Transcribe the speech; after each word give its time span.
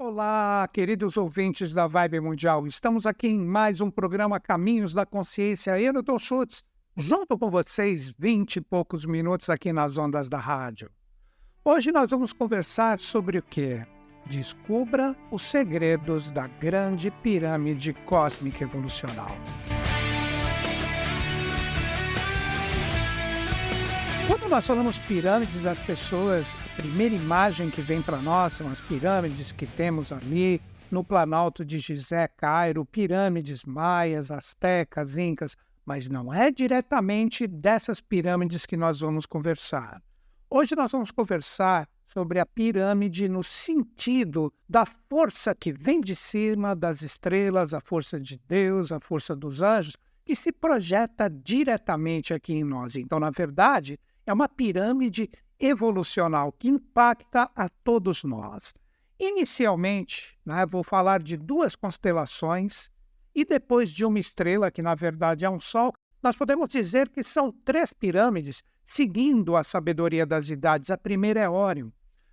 Olá, 0.00 0.68
queridos 0.72 1.16
ouvintes 1.16 1.72
da 1.72 1.88
Vibe 1.88 2.20
Mundial. 2.20 2.68
Estamos 2.68 3.04
aqui 3.04 3.26
em 3.26 3.40
mais 3.40 3.80
um 3.80 3.90
programa 3.90 4.38
Caminhos 4.38 4.92
da 4.92 5.04
Consciência. 5.04 5.76
Eu, 5.76 5.92
Dr. 5.92 6.18
Schutz, 6.20 6.62
junto 6.96 7.36
com 7.36 7.50
vocês, 7.50 8.08
20 8.16 8.56
e 8.56 8.60
poucos 8.60 9.04
minutos 9.04 9.50
aqui 9.50 9.72
nas 9.72 9.98
ondas 9.98 10.28
da 10.28 10.38
rádio. 10.38 10.88
Hoje 11.64 11.90
nós 11.90 12.12
vamos 12.12 12.32
conversar 12.32 13.00
sobre 13.00 13.38
o 13.38 13.42
que? 13.42 13.84
Descubra 14.24 15.16
os 15.32 15.42
segredos 15.42 16.30
da 16.30 16.46
grande 16.46 17.10
pirâmide 17.10 17.92
cósmica 17.92 18.62
evolucional. 18.62 19.36
Quando 24.28 24.46
nós 24.46 24.66
falamos 24.66 24.98
pirâmides, 24.98 25.64
as 25.64 25.80
pessoas, 25.80 26.54
a 26.74 26.82
primeira 26.82 27.14
imagem 27.14 27.70
que 27.70 27.80
vem 27.80 28.02
para 28.02 28.18
nós 28.18 28.52
são 28.52 28.68
as 28.70 28.78
pirâmides 28.78 29.52
que 29.52 29.66
temos 29.66 30.12
ali 30.12 30.60
no 30.90 31.02
Planalto 31.02 31.64
de 31.64 31.78
Gizé, 31.78 32.28
Cairo, 32.36 32.84
pirâmides 32.84 33.64
maias, 33.64 34.30
astecas, 34.30 35.16
incas, 35.16 35.56
mas 35.82 36.10
não 36.10 36.30
é 36.30 36.50
diretamente 36.50 37.46
dessas 37.46 38.02
pirâmides 38.02 38.66
que 38.66 38.76
nós 38.76 39.00
vamos 39.00 39.24
conversar. 39.24 40.02
Hoje 40.50 40.76
nós 40.76 40.92
vamos 40.92 41.10
conversar 41.10 41.88
sobre 42.06 42.38
a 42.38 42.44
pirâmide 42.44 43.30
no 43.30 43.42
sentido 43.42 44.52
da 44.68 44.84
força 44.84 45.54
que 45.54 45.72
vem 45.72 46.02
de 46.02 46.14
cima 46.14 46.76
das 46.76 47.00
estrelas, 47.00 47.72
a 47.72 47.80
força 47.80 48.20
de 48.20 48.38
Deus, 48.46 48.92
a 48.92 49.00
força 49.00 49.34
dos 49.34 49.62
anjos, 49.62 49.96
que 50.22 50.36
se 50.36 50.52
projeta 50.52 51.30
diretamente 51.30 52.34
aqui 52.34 52.52
em 52.52 52.62
nós. 52.62 52.94
Então, 52.94 53.18
na 53.18 53.30
verdade, 53.30 53.98
é 54.28 54.32
uma 54.32 54.48
pirâmide 54.48 55.30
evolucional 55.58 56.52
que 56.52 56.68
impacta 56.68 57.50
a 57.56 57.68
todos 57.68 58.22
nós. 58.22 58.74
Inicialmente, 59.18 60.38
né, 60.44 60.66
vou 60.66 60.84
falar 60.84 61.22
de 61.22 61.36
duas 61.36 61.74
constelações 61.74 62.90
e 63.34 63.44
depois 63.44 63.90
de 63.90 64.04
uma 64.04 64.18
estrela, 64.18 64.70
que 64.70 64.82
na 64.82 64.94
verdade 64.94 65.44
é 65.44 65.50
um 65.50 65.58
Sol. 65.58 65.94
Nós 66.22 66.36
podemos 66.36 66.68
dizer 66.68 67.08
que 67.08 67.22
são 67.22 67.50
três 67.50 67.92
pirâmides 67.92 68.62
seguindo 68.84 69.56
a 69.56 69.64
sabedoria 69.64 70.26
das 70.26 70.50
idades. 70.50 70.90
A 70.90 70.98
primeira 70.98 71.40
é 71.40 71.48
Órion. 71.48 71.90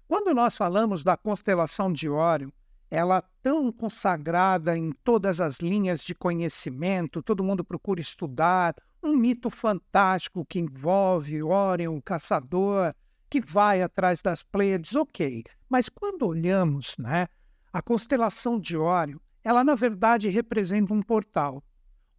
Quando 0.07 0.33
nós 0.33 0.57
falamos 0.57 1.01
da 1.01 1.15
constelação 1.15 1.91
de 1.91 2.09
Órion, 2.09 2.49
ela 2.91 3.21
tão 3.41 3.71
consagrada 3.71 4.77
em 4.77 4.91
todas 5.03 5.39
as 5.39 5.59
linhas 5.59 6.03
de 6.03 6.13
conhecimento, 6.13 7.23
todo 7.23 7.43
mundo 7.43 7.63
procura 7.63 8.01
estudar, 8.01 8.75
um 9.05 9.15
mito 9.15 9.49
fantástico 9.49 10.45
que 10.45 10.59
envolve 10.59 11.43
Orion, 11.43 11.95
o 11.95 12.01
caçador, 12.01 12.93
que 13.29 13.39
vai 13.39 13.81
atrás 13.81 14.21
das 14.21 14.43
Pleiades, 14.43 14.95
ok. 14.95 15.43
Mas 15.69 15.89
quando 15.89 16.25
olhamos 16.27 16.95
né, 16.97 17.27
a 17.71 17.81
constelação 17.81 18.59
de 18.59 18.75
Orion, 18.75 19.17
ela 19.43 19.63
na 19.63 19.75
verdade 19.75 20.27
representa 20.29 20.93
um 20.93 21.01
portal. 21.01 21.63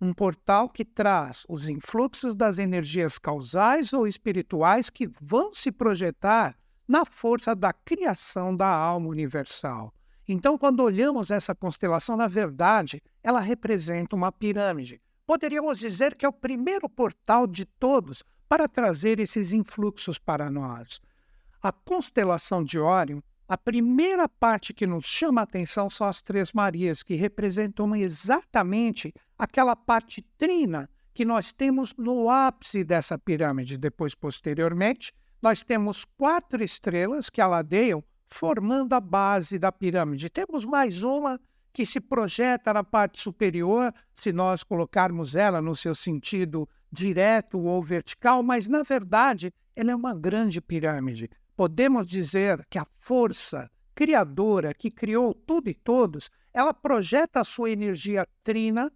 Um 0.01 0.13
portal 0.13 0.69
que 0.69 0.85
traz 0.85 1.45
os 1.49 1.69
influxos 1.69 2.35
das 2.35 2.59
energias 2.59 3.19
causais 3.19 3.93
ou 3.93 4.07
espirituais 4.07 4.91
que 4.91 5.09
vão 5.21 5.55
se 5.55 5.73
projetar 5.73 6.57
na 6.87 7.05
força 7.05 7.57
da 7.57 7.73
criação 7.73 8.55
da 8.55 8.69
alma 8.69 9.09
universal. 9.09 9.93
Então, 10.29 10.59
quando 10.59 10.81
olhamos 10.81 11.31
essa 11.31 11.55
constelação, 11.55 12.17
na 12.17 12.29
verdade, 12.29 13.03
ela 13.23 13.41
representa 13.41 14.15
uma 14.15 14.31
pirâmide 14.31 15.01
poderíamos 15.27 15.79
dizer 15.79 16.15
que 16.15 16.25
é 16.25 16.29
o 16.29 16.33
primeiro 16.33 16.89
portal 16.89 17.47
de 17.47 17.65
todos 17.65 18.23
para 18.49 18.69
trazer 18.69 19.19
esses 19.19 19.53
influxos 19.53 20.19
para 20.19 20.49
nós. 20.49 21.01
A 21.61 21.73
constelação 21.73 22.63
de 22.63 22.79
Órion, 22.79 23.21
a 23.49 23.59
primeira 23.59 24.29
parte 24.29 24.73
que 24.73 24.87
nos 24.87 25.05
chama 25.05 25.41
a 25.41 25.45
atenção 25.45 25.91
são 25.91 26.07
as 26.07 26.23
Três 26.23 26.53
Marias, 26.53 27.03
que 27.03 27.15
representam 27.15 27.95
exatamente 27.95 29.13
aquela 29.39 29.75
parte 29.75 30.23
trina 30.39 30.89
que 31.13 31.25
nós 31.25 31.53
temos 31.53 31.95
no 31.97 32.29
ápice 32.29 32.85
dessa 32.85 33.19
pirâmide. 33.19 33.79
Depois, 33.79 34.15
posteriormente, 34.15 35.13
nós 35.41 35.63
temos 35.63 36.05
quatro 36.05 36.63
estrelas 36.63 37.31
que 37.31 37.41
aladeiam, 37.41 38.03
formando 38.27 38.93
a 38.93 39.01
base 39.01 39.59
da 39.59 39.71
pirâmide. 39.73 40.29
Temos 40.29 40.65
mais 40.65 41.03
uma 41.03 41.41
que 41.77 41.85
se 41.85 42.01
projeta 42.01 42.73
na 42.73 42.83
parte 42.83 43.21
superior, 43.21 43.93
se 44.15 44.33
nós 44.33 44.65
colocarmos 44.65 45.35
ela 45.35 45.61
no 45.61 45.77
seu 45.77 45.95
sentido 45.95 46.67
direto 46.91 47.61
ou 47.61 47.83
vertical, 47.83 48.43
mas 48.43 48.67
na 48.67 48.83
verdade 48.83 49.53
ela 49.75 49.91
é 49.91 49.95
uma 49.95 50.15
grande 50.15 50.59
pirâmide. 50.59 51.29
Podemos 51.55 52.07
dizer 52.07 52.67
que 52.71 52.79
a 52.79 52.87
força 52.95 53.71
criadora 53.95 54.73
que 54.73 54.91
criou 54.91 55.35
tudo 55.35 55.69
e 55.69 55.75
todos, 55.75 56.31
ela 56.51 56.73
projeta 56.73 57.41
a 57.41 57.45
sua 57.45 57.69
energia 57.69 58.27
trina 58.43 58.91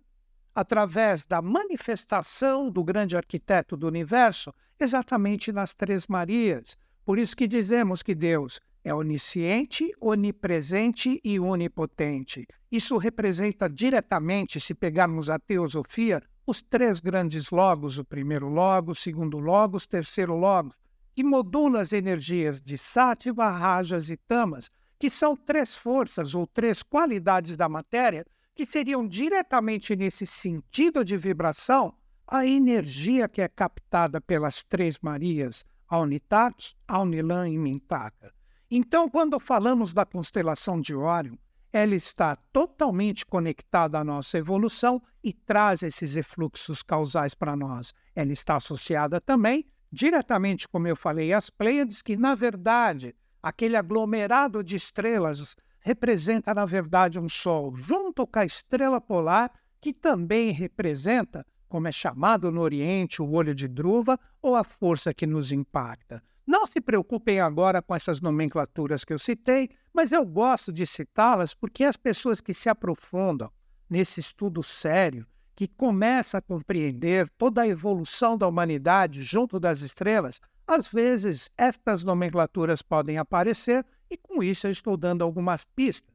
através 0.55 1.27
da 1.27 1.43
manifestação 1.43 2.71
do 2.71 2.83
grande 2.83 3.15
arquiteto 3.15 3.77
do 3.77 3.89
universo, 3.89 4.55
exatamente 4.79 5.53
nas 5.53 5.75
Três 5.75 6.07
Marias. 6.07 6.79
Por 7.05 7.19
isso 7.19 7.37
que 7.37 7.47
dizemos 7.47 8.03
que 8.03 8.15
Deus 8.15 8.59
é 8.85 8.95
onisciente, 8.95 9.93
onipresente 10.01 11.21
e 11.23 11.39
onipotente. 11.39 12.47
Isso 12.71 12.97
representa 12.97 13.69
diretamente, 13.69 14.61
se 14.61 14.75
pegarmos 14.75 15.29
a 15.29 15.39
teosofia, 15.39 16.23
os 16.47 16.63
três 16.63 17.01
grandes 17.01 17.51
logos, 17.51 17.99
o 17.99 18.05
primeiro 18.05 18.49
logo, 18.49 18.93
o 18.93 18.95
segundo 18.95 19.39
logos, 19.39 19.85
o 19.85 19.89
terceiro 19.89 20.37
logo, 20.37 20.75
que 21.15 21.23
modula 21.23 21.81
as 21.81 21.93
energias 21.93 22.61
de 22.61 22.79
sátiva, 22.79 23.49
rajas 23.51 24.11
e 24.11 24.17
tamas, 24.17 24.71
que 24.99 25.11
são 25.11 25.37
três 25.37 25.77
forças 25.77 26.35
ou 26.35 26.47
três 26.47 26.83
qualidades 26.83 27.57
da 27.57 27.69
matéria 27.69 28.25
que 28.55 28.67
seriam 28.67 29.07
diretamente 29.07 29.97
nesse 29.97 30.27
sentido 30.27 31.05
de 31.05 31.17
vibração 31.17 31.95
a 32.27 32.47
energia 32.47 33.29
que 33.29 33.43
é 33.43 33.49
captada 33.49 34.21
pelas 34.21 34.63
três 34.63 34.99
Marias, 35.03 35.65
a 35.89 35.99
Unitat, 35.99 36.77
a 36.87 37.01
Unilan 37.01 37.49
e 37.49 37.59
Mintaka. 37.59 38.33
Então, 38.73 39.09
quando 39.09 39.41
falamos 39.41 39.93
da 39.93 40.07
constelação 40.07 40.81
de 40.81 40.95
Órion, 40.95 41.35
ela 41.73 41.97
está 41.97 42.37
totalmente 42.53 43.27
conectada 43.27 43.99
à 43.99 44.05
nossa 44.05 44.39
evolução 44.39 45.03
e 45.25 45.33
traz 45.33 45.83
esses 45.83 46.15
refluxos 46.15 46.81
causais 46.81 47.35
para 47.35 47.57
nós. 47.57 47.93
Ela 48.15 48.33
está 48.33 48.55
associada 48.55 49.21
também, 49.21 49.67
diretamente, 49.91 50.69
como 50.69 50.87
eu 50.87 50.95
falei, 50.95 51.33
às 51.33 51.51
Pleiades, 51.51 52.01
que, 52.01 52.17
na 52.17 52.37
verdade, 52.37 53.13
aquele 53.43 53.77
aglomerado 53.77 54.63
de 54.63 54.77
estrelas 54.77 55.57
representa, 55.81 56.55
na 56.55 56.65
verdade, 56.65 57.19
um 57.19 57.29
Sol, 57.29 57.75
junto 57.75 58.25
com 58.25 58.39
a 58.39 58.45
estrela 58.45 59.01
polar, 59.01 59.51
que 59.81 59.93
também 59.93 60.53
representa, 60.53 61.45
como 61.69 61.89
é 61.89 61.93
chamado 61.93 62.53
no 62.53 62.61
Oriente, 62.61 63.21
o 63.21 63.33
olho 63.33 63.53
de 63.53 63.67
Druva, 63.67 64.17
ou 64.41 64.55
a 64.55 64.63
força 64.63 65.13
que 65.13 65.27
nos 65.27 65.51
impacta. 65.51 66.23
Não 66.51 66.67
se 66.67 66.81
preocupem 66.81 67.39
agora 67.39 67.81
com 67.81 67.95
essas 67.95 68.21
nomenclaturas 68.21 69.05
que 69.05 69.13
eu 69.13 69.21
citei, 69.21 69.71
mas 69.95 70.11
eu 70.11 70.27
gosto 70.27 70.73
de 70.73 70.85
citá-las 70.85 71.55
porque 71.55 71.85
as 71.85 71.97
pessoas 71.97 72.41
que 72.41 72.53
se 72.53 72.69
aprofundam 72.69 73.53
nesse 73.89 74.19
estudo 74.19 74.61
sério, 74.61 75.25
que 75.55 75.69
começa 75.69 76.39
a 76.39 76.43
compreender 76.43 77.31
toda 77.39 77.63
a 77.63 77.69
evolução 77.69 78.37
da 78.37 78.49
humanidade 78.49 79.23
junto 79.23 79.61
das 79.61 79.83
estrelas, 79.83 80.41
às 80.67 80.89
vezes 80.89 81.49
estas 81.57 82.03
nomenclaturas 82.03 82.83
podem 82.83 83.17
aparecer 83.17 83.87
e 84.11 84.17
com 84.17 84.43
isso 84.43 84.67
eu 84.67 84.73
estou 84.73 84.97
dando 84.97 85.23
algumas 85.23 85.65
pistas. 85.65 86.13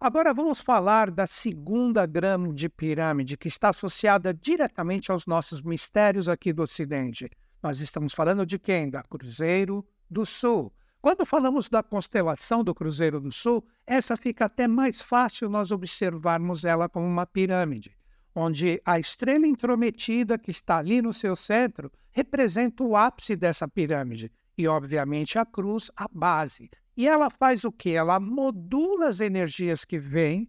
Agora 0.00 0.34
vamos 0.34 0.60
falar 0.60 1.08
da 1.08 1.28
segunda 1.28 2.04
grande 2.04 2.68
pirâmide, 2.68 3.36
que 3.36 3.46
está 3.46 3.68
associada 3.68 4.34
diretamente 4.34 5.12
aos 5.12 5.24
nossos 5.24 5.62
mistérios 5.62 6.28
aqui 6.28 6.52
do 6.52 6.64
Ocidente. 6.64 7.30
Nós 7.62 7.80
estamos 7.80 8.12
falando 8.12 8.46
de 8.46 8.58
quem? 8.58 8.88
Da 8.88 9.02
Cruzeiro 9.02 9.84
do 10.08 10.24
Sul. 10.24 10.72
Quando 11.00 11.26
falamos 11.26 11.68
da 11.68 11.82
constelação 11.82 12.62
do 12.62 12.74
Cruzeiro 12.74 13.20
do 13.20 13.32
Sul, 13.32 13.66
essa 13.86 14.16
fica 14.16 14.44
até 14.44 14.68
mais 14.68 15.00
fácil 15.02 15.48
nós 15.48 15.70
observarmos 15.70 16.64
ela 16.64 16.88
como 16.88 17.06
uma 17.06 17.26
pirâmide, 17.26 17.96
onde 18.34 18.80
a 18.84 18.98
estrela 18.98 19.46
intrometida 19.46 20.38
que 20.38 20.50
está 20.50 20.78
ali 20.78 21.02
no 21.02 21.12
seu 21.12 21.34
centro 21.34 21.90
representa 22.12 22.84
o 22.84 22.96
ápice 22.96 23.34
dessa 23.34 23.66
pirâmide 23.66 24.30
e, 24.56 24.68
obviamente, 24.68 25.38
a 25.38 25.44
cruz, 25.44 25.90
a 25.96 26.06
base. 26.12 26.70
E 26.96 27.06
ela 27.08 27.30
faz 27.30 27.64
o 27.64 27.72
que? 27.72 27.90
Ela 27.90 28.20
modula 28.20 29.08
as 29.08 29.20
energias 29.20 29.84
que 29.84 29.98
vêm 29.98 30.48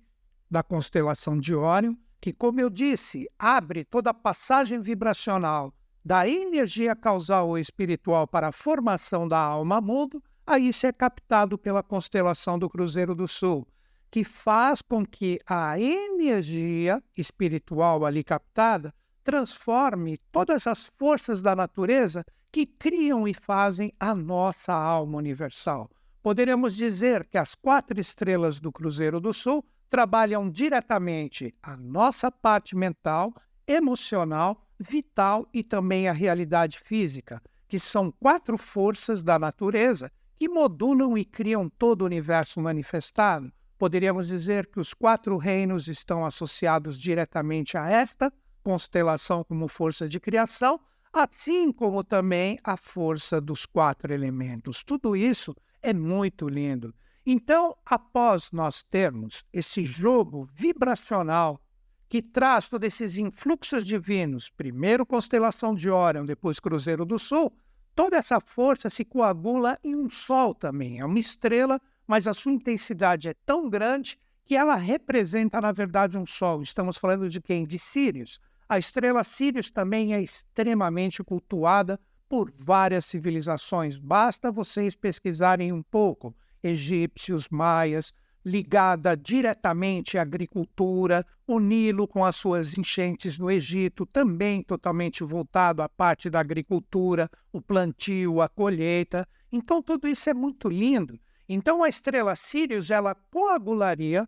da 0.50 0.62
constelação 0.64 1.40
de 1.40 1.56
Órion, 1.56 1.96
que, 2.20 2.34
como 2.34 2.60
eu 2.60 2.70
disse, 2.70 3.28
abre 3.38 3.84
toda 3.84 4.10
a 4.10 4.16
passagem 4.16 4.80
vibracional 4.80 5.74
da 6.04 6.28
energia 6.28 6.96
causal 6.96 7.50
ou 7.50 7.58
espiritual 7.58 8.28
para 8.28 8.48
a 8.48 8.52
formação 8.52 9.28
da 9.28 9.40
alma 9.40 9.82
mundo, 9.82 10.24
aí 10.46 10.70
isso 10.70 10.88
é 10.88 10.92
captado 10.92 11.58
pela 11.58 11.84
constelação 11.84 12.58
do 12.58 12.70
Cruzeiro 12.70 13.14
do 13.14 13.28
Sul, 13.28 13.68
que 14.10 14.24
faz 14.24 14.82
com 14.82 15.06
que 15.06 15.40
a 15.46 15.80
energia 15.80 17.04
espiritual 17.16 18.06
ali 18.06 18.24
captada 18.24 18.94
transforme 19.24 20.18
todas 20.32 20.66
as 20.66 20.90
forças 20.98 21.42
da 21.42 21.56
natureza 21.56 22.26
que 22.52 22.66
criam 22.66 23.28
e 23.28 23.34
fazem 23.34 23.94
a 24.00 24.16
nossa 24.16 24.74
alma 24.74 25.18
universal. 25.18 25.90
poderíamos 26.22 26.76
dizer 26.76 27.26
que 27.28 27.38
as 27.38 27.56
quatro 27.56 28.00
estrelas 28.00 28.60
do 28.60 28.72
Cruzeiro 28.72 29.20
do 29.20 29.34
Sul 29.34 29.64
trabalham 29.90 30.50
diretamente 30.50 31.56
a 31.64 31.78
nossa 31.78 32.30
parte 32.32 32.76
mental, 32.76 33.34
emocional, 33.68 34.68
vital 34.80 35.48
e 35.54 35.64
também 35.64 36.08
a 36.08 36.14
realidade 36.14 36.80
física, 36.80 37.42
que 37.68 37.78
são 37.78 38.12
quatro 38.12 38.58
forças 38.58 39.22
da 39.22 39.38
natureza 39.38 40.12
que 40.38 40.48
modulam 40.48 41.18
e 41.18 41.26
criam 41.26 41.70
todo 41.70 42.02
o 42.02 42.06
universo 42.06 42.62
manifestado. 42.62 43.52
Poderíamos 43.78 44.28
dizer 44.28 44.68
que 44.68 44.80
os 44.80 44.94
quatro 44.94 45.38
reinos 45.38 45.88
estão 45.88 46.26
associados 46.26 47.00
diretamente 47.00 47.78
a 47.78 47.90
esta 47.90 48.32
constelação 48.64 49.44
como 49.44 49.68
força 49.68 50.08
de 50.08 50.20
criação, 50.20 50.80
assim 51.12 51.72
como 51.72 52.04
também 52.04 52.60
a 52.64 52.78
força 52.78 53.42
dos 53.42 53.66
quatro 53.66 54.14
elementos. 54.14 54.84
Tudo 54.84 55.16
isso 55.16 55.56
é 55.82 55.94
muito 55.94 56.48
lindo. 56.48 56.94
Então, 57.26 57.76
após 57.86 58.52
nós 58.52 58.82
termos 58.84 59.44
esse 59.52 59.84
jogo 59.84 60.50
vibracional 60.54 61.62
que 62.10 62.24
traz 62.24 62.68
todos 62.68 62.88
esses 62.88 63.18
influxos 63.20 63.86
divinos, 63.86 64.50
primeiro 64.50 65.06
constelação 65.06 65.76
de 65.76 65.92
Órion, 65.92 66.26
depois 66.26 66.60
Cruzeiro 66.60 67.06
do 67.06 67.20
Sul, 67.20 67.54
toda 67.96 68.18
essa 68.18 68.40
força 68.40 68.90
se 68.90 69.06
coagula 69.06 69.78
em 69.84 69.96
um 69.96 70.10
sol 70.10 70.56
também. 70.56 71.00
É 71.00 71.06
uma 71.06 71.20
estrela, 71.20 71.80
mas 72.08 72.28
a 72.28 72.34
sua 72.34 72.52
intensidade 72.52 73.30
é 73.30 73.36
tão 73.46 73.70
grande 73.70 74.18
que 74.44 74.56
ela 74.56 74.74
representa, 74.74 75.62
na 75.62 75.72
verdade, 75.72 76.18
um 76.18 76.26
sol. 76.26 76.64
Estamos 76.64 76.98
falando 76.98 77.30
de 77.30 77.40
quem? 77.40 77.68
De 77.68 77.78
Sirius. 77.78 78.40
A 78.68 78.80
estrela 78.80 79.24
Sirius 79.24 79.70
também 79.70 80.16
é 80.16 80.22
extremamente 80.22 81.24
cultuada 81.24 82.00
por 82.28 82.52
várias 82.58 83.06
civilizações. 83.06 83.98
Basta 83.98 84.52
vocês 84.52 84.96
pesquisarem 84.96 85.72
um 85.72 85.84
pouco 85.84 86.36
egípcios, 86.64 87.48
maias, 87.50 88.12
ligada 88.46 89.16
diretamente 89.16 90.18
à 90.18 90.22
agricultura, 90.22 91.26
o 91.46 91.60
Nilo 91.60 92.08
com 92.08 92.24
as 92.24 92.36
suas 92.36 92.78
enchentes 92.78 93.38
no 93.38 93.50
Egito, 93.50 94.06
também 94.06 94.64
totalmente 94.64 95.24
voltado 95.24 95.82
à 95.82 95.90
parte 95.90 96.30
da 96.30 96.40
agricultura, 96.40 97.30
o 97.52 97.62
plantio, 97.62 98.42
a 98.42 98.48
colheita. 98.48 99.28
Então 99.52 99.82
tudo 99.82 100.08
isso 100.08 100.30
é 100.30 100.34
muito 100.34 100.70
lindo. 100.70 101.20
Então 101.48 101.84
a 101.84 101.90
estrela 101.90 102.36
Sirius 102.36 102.92
ela 102.92 103.16
coagularia 103.16 104.28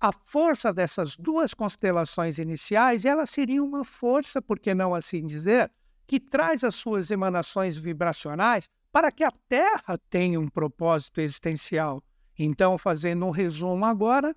a 0.00 0.10
força 0.10 0.72
dessas 0.72 1.16
duas 1.16 1.54
constelações 1.54 2.38
iniciais, 2.38 3.04
e 3.04 3.08
ela 3.08 3.24
seria 3.24 3.62
uma 3.62 3.84
força, 3.84 4.42
por 4.42 4.58
que 4.58 4.74
não 4.74 4.92
assim 4.92 5.24
dizer, 5.24 5.70
que 6.08 6.18
traz 6.18 6.64
as 6.64 6.74
suas 6.74 7.08
emanações 7.12 7.76
vibracionais 7.76 8.68
para 8.90 9.12
que 9.12 9.22
a 9.22 9.30
Terra 9.48 9.96
tenha 10.10 10.40
um 10.40 10.48
propósito 10.48 11.20
existencial. 11.20 12.02
Então, 12.38 12.78
fazendo 12.78 13.26
um 13.26 13.30
resumo 13.30 13.84
agora, 13.84 14.34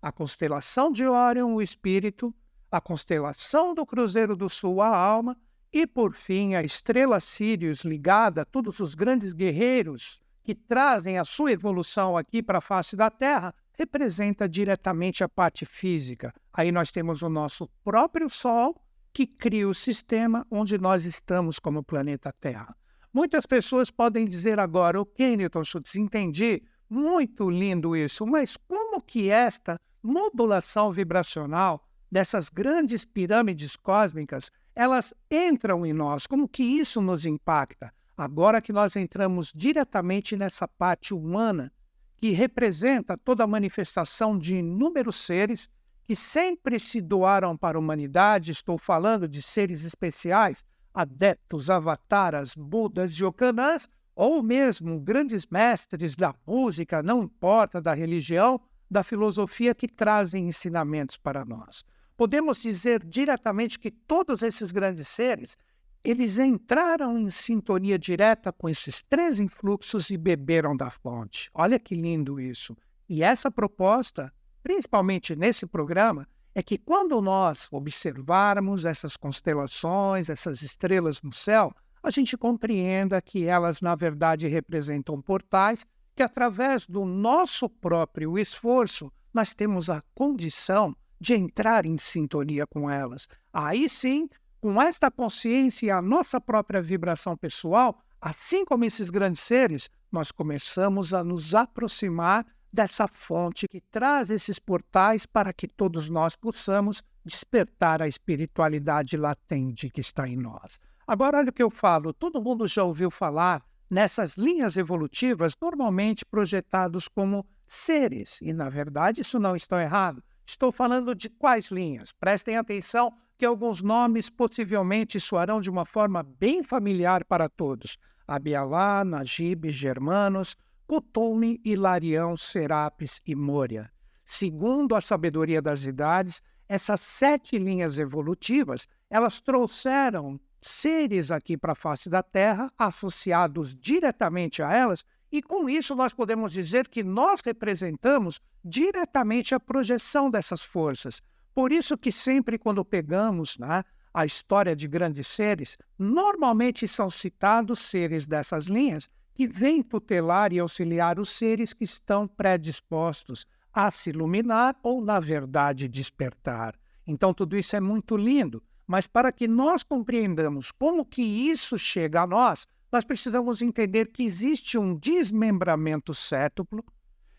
a 0.00 0.12
constelação 0.12 0.92
de 0.92 1.04
Órion, 1.04 1.54
o 1.54 1.62
espírito, 1.62 2.34
a 2.70 2.80
constelação 2.80 3.74
do 3.74 3.84
Cruzeiro 3.86 4.36
do 4.36 4.48
Sul, 4.48 4.80
a 4.80 4.96
alma, 4.96 5.36
e 5.72 5.86
por 5.86 6.14
fim 6.14 6.54
a 6.54 6.62
estrela 6.62 7.20
Sirius 7.20 7.80
ligada 7.80 8.42
a 8.42 8.44
todos 8.44 8.80
os 8.80 8.94
grandes 8.94 9.32
guerreiros 9.32 10.20
que 10.42 10.54
trazem 10.54 11.18
a 11.18 11.24
sua 11.24 11.52
evolução 11.52 12.16
aqui 12.16 12.42
para 12.42 12.58
a 12.58 12.62
face 12.62 12.96
da 12.96 13.10
Terra, 13.10 13.54
representa 13.78 14.48
diretamente 14.48 15.22
a 15.22 15.28
parte 15.28 15.66
física. 15.66 16.32
Aí 16.52 16.72
nós 16.72 16.90
temos 16.90 17.20
o 17.22 17.28
nosso 17.28 17.68
próprio 17.84 18.30
Sol, 18.30 18.74
que 19.12 19.26
cria 19.26 19.68
o 19.68 19.74
sistema 19.74 20.46
onde 20.50 20.78
nós 20.78 21.04
estamos 21.04 21.58
como 21.58 21.82
planeta 21.82 22.32
Terra. 22.40 22.74
Muitas 23.12 23.44
pessoas 23.46 23.90
podem 23.90 24.24
dizer 24.24 24.58
agora, 24.58 25.00
ok, 25.00 25.36
Newton 25.36 25.64
Schultz, 25.64 25.94
entendi, 25.96 26.62
muito 26.88 27.50
lindo 27.50 27.96
isso, 27.96 28.26
mas 28.26 28.56
como 28.56 29.00
que 29.00 29.30
esta 29.30 29.78
modulação 30.02 30.90
vibracional 30.90 31.86
dessas 32.10 32.48
grandes 32.48 33.04
pirâmides 33.04 33.76
cósmicas, 33.76 34.50
elas 34.74 35.12
entram 35.30 35.84
em 35.84 35.92
nós? 35.92 36.26
Como 36.26 36.48
que 36.48 36.62
isso 36.62 37.00
nos 37.00 37.26
impacta? 37.26 37.92
Agora 38.16 38.60
que 38.60 38.72
nós 38.72 38.96
entramos 38.96 39.52
diretamente 39.54 40.36
nessa 40.36 40.66
parte 40.66 41.14
humana, 41.14 41.72
que 42.16 42.30
representa 42.30 43.16
toda 43.16 43.44
a 43.44 43.46
manifestação 43.46 44.36
de 44.36 44.56
inúmeros 44.56 45.16
seres 45.16 45.68
que 46.02 46.16
sempre 46.16 46.80
se 46.80 47.00
doaram 47.00 47.56
para 47.56 47.76
a 47.76 47.80
humanidade, 47.80 48.50
estou 48.50 48.78
falando 48.78 49.28
de 49.28 49.42
seres 49.42 49.84
especiais, 49.84 50.64
adeptos, 50.92 51.68
avataras, 51.70 52.54
budas 52.56 53.12
e 53.12 53.24
okanãs, 53.24 53.88
ou 54.18 54.42
mesmo 54.42 54.98
grandes 54.98 55.46
mestres 55.46 56.16
da 56.16 56.34
música, 56.44 57.00
não 57.04 57.22
importa 57.22 57.80
da 57.80 57.94
religião, 57.94 58.60
da 58.90 59.04
filosofia 59.04 59.72
que 59.72 59.86
trazem 59.86 60.48
ensinamentos 60.48 61.16
para 61.16 61.44
nós. 61.44 61.84
Podemos 62.16 62.60
dizer 62.60 63.04
diretamente 63.04 63.78
que 63.78 63.92
todos 63.92 64.42
esses 64.42 64.72
grandes 64.72 65.06
seres, 65.06 65.56
eles 66.02 66.36
entraram 66.36 67.16
em 67.16 67.30
sintonia 67.30 67.96
direta 67.96 68.52
com 68.52 68.68
esses 68.68 69.04
três 69.08 69.38
influxos 69.38 70.10
e 70.10 70.16
beberam 70.16 70.76
da 70.76 70.90
fonte. 70.90 71.48
Olha 71.54 71.78
que 71.78 71.94
lindo 71.94 72.40
isso. 72.40 72.76
E 73.08 73.22
essa 73.22 73.52
proposta, 73.52 74.32
principalmente 74.64 75.36
nesse 75.36 75.64
programa, 75.64 76.26
é 76.56 76.60
que 76.60 76.76
quando 76.76 77.20
nós 77.22 77.68
observarmos 77.70 78.84
essas 78.84 79.16
constelações, 79.16 80.28
essas 80.28 80.60
estrelas 80.60 81.22
no 81.22 81.32
céu, 81.32 81.72
a 82.02 82.10
gente 82.10 82.36
compreenda 82.36 83.20
que 83.20 83.44
elas, 83.46 83.80
na 83.80 83.94
verdade, 83.94 84.46
representam 84.46 85.20
portais 85.20 85.84
que, 86.14 86.22
através 86.22 86.86
do 86.86 87.04
nosso 87.04 87.68
próprio 87.68 88.38
esforço, 88.38 89.12
nós 89.32 89.54
temos 89.54 89.88
a 89.88 90.02
condição 90.14 90.96
de 91.20 91.34
entrar 91.34 91.84
em 91.86 91.98
sintonia 91.98 92.66
com 92.66 92.90
elas. 92.90 93.28
Aí 93.52 93.88
sim, 93.88 94.28
com 94.60 94.80
esta 94.80 95.10
consciência 95.10 95.86
e 95.86 95.90
a 95.90 96.02
nossa 96.02 96.40
própria 96.40 96.82
vibração 96.82 97.36
pessoal, 97.36 98.00
assim 98.20 98.64
como 98.64 98.84
esses 98.84 99.10
grandes 99.10 99.40
seres, 99.40 99.88
nós 100.10 100.32
começamos 100.32 101.12
a 101.14 101.22
nos 101.22 101.54
aproximar 101.54 102.46
dessa 102.72 103.08
fonte 103.08 103.66
que 103.68 103.80
traz 103.80 104.30
esses 104.30 104.58
portais 104.58 105.24
para 105.24 105.52
que 105.52 105.66
todos 105.66 106.08
nós 106.08 106.36
possamos 106.36 107.02
despertar 107.24 108.02
a 108.02 108.08
espiritualidade 108.08 109.16
latente 109.16 109.90
que 109.90 110.00
está 110.00 110.28
em 110.28 110.36
nós. 110.36 110.78
Agora, 111.08 111.38
olha 111.38 111.48
o 111.48 111.52
que 111.52 111.62
eu 111.62 111.70
falo: 111.70 112.12
todo 112.12 112.42
mundo 112.42 112.68
já 112.68 112.84
ouviu 112.84 113.10
falar 113.10 113.64
nessas 113.88 114.36
linhas 114.36 114.76
evolutivas, 114.76 115.54
normalmente 115.58 116.22
projetados 116.22 117.08
como 117.08 117.46
seres, 117.66 118.38
e 118.42 118.52
na 118.52 118.68
verdade 118.68 119.22
isso 119.22 119.38
não 119.38 119.56
está 119.56 119.82
errado. 119.82 120.22
Estou 120.44 120.70
falando 120.70 121.14
de 121.14 121.30
quais 121.30 121.70
linhas? 121.70 122.12
Prestem 122.12 122.58
atenção 122.58 123.14
que 123.38 123.46
alguns 123.46 123.80
nomes 123.80 124.28
possivelmente 124.28 125.18
soarão 125.18 125.62
de 125.62 125.70
uma 125.70 125.86
forma 125.86 126.22
bem 126.22 126.62
familiar 126.62 127.24
para 127.24 127.48
todos: 127.48 127.96
Abialá, 128.26 129.02
Najib, 129.02 129.70
Germanos, 129.70 130.56
Cotume, 130.86 131.58
Hilarião, 131.64 132.36
Serapis 132.36 133.22
e 133.24 133.34
Moria. 133.34 133.90
Segundo 134.26 134.94
a 134.94 135.00
sabedoria 135.00 135.62
das 135.62 135.86
idades, 135.86 136.42
essas 136.68 137.00
sete 137.00 137.58
linhas 137.58 137.98
evolutivas, 137.98 138.86
elas 139.08 139.40
trouxeram 139.40 140.38
seres 140.60 141.30
aqui 141.30 141.56
para 141.56 141.72
a 141.72 141.76
face 141.76 142.08
da 142.08 142.22
Terra, 142.22 142.72
associados 142.76 143.74
diretamente 143.74 144.62
a 144.62 144.72
elas, 144.72 145.04
e 145.30 145.42
com 145.42 145.68
isso 145.68 145.94
nós 145.94 146.12
podemos 146.12 146.52
dizer 146.52 146.88
que 146.88 147.02
nós 147.02 147.40
representamos 147.44 148.40
diretamente 148.64 149.54
a 149.54 149.60
projeção 149.60 150.30
dessas 150.30 150.62
forças. 150.62 151.20
Por 151.54 151.72
isso 151.72 151.98
que 151.98 152.10
sempre 152.10 152.58
quando 152.58 152.84
pegamos 152.84 153.58
né, 153.58 153.84
a 154.12 154.24
história 154.24 154.74
de 154.74 154.88
grandes 154.88 155.26
seres, 155.26 155.76
normalmente 155.98 156.88
são 156.88 157.10
citados 157.10 157.80
seres 157.80 158.26
dessas 158.26 158.66
linhas 158.66 159.08
que 159.34 159.46
vem 159.46 159.82
tutelar 159.82 160.52
e 160.52 160.58
auxiliar 160.58 161.18
os 161.18 161.28
seres 161.28 161.72
que 161.72 161.84
estão 161.84 162.26
predispostos 162.26 163.46
a 163.72 163.90
se 163.90 164.10
iluminar 164.10 164.76
ou, 164.82 165.00
na 165.00 165.20
verdade, 165.20 165.86
despertar. 165.86 166.74
Então, 167.06 167.32
tudo 167.32 167.56
isso 167.56 167.76
é 167.76 167.80
muito 167.80 168.16
lindo, 168.16 168.62
mas 168.88 169.06
para 169.06 169.30
que 169.30 169.46
nós 169.46 169.84
compreendamos 169.84 170.72
como 170.72 171.04
que 171.04 171.22
isso 171.22 171.78
chega 171.78 172.22
a 172.22 172.26
nós, 172.26 172.66
nós 172.90 173.04
precisamos 173.04 173.62
entender 173.62 174.06
que 174.10 174.24
existe 174.24 174.78
um 174.78 174.96
desmembramento 174.96 176.14
cétuplo 176.14 176.82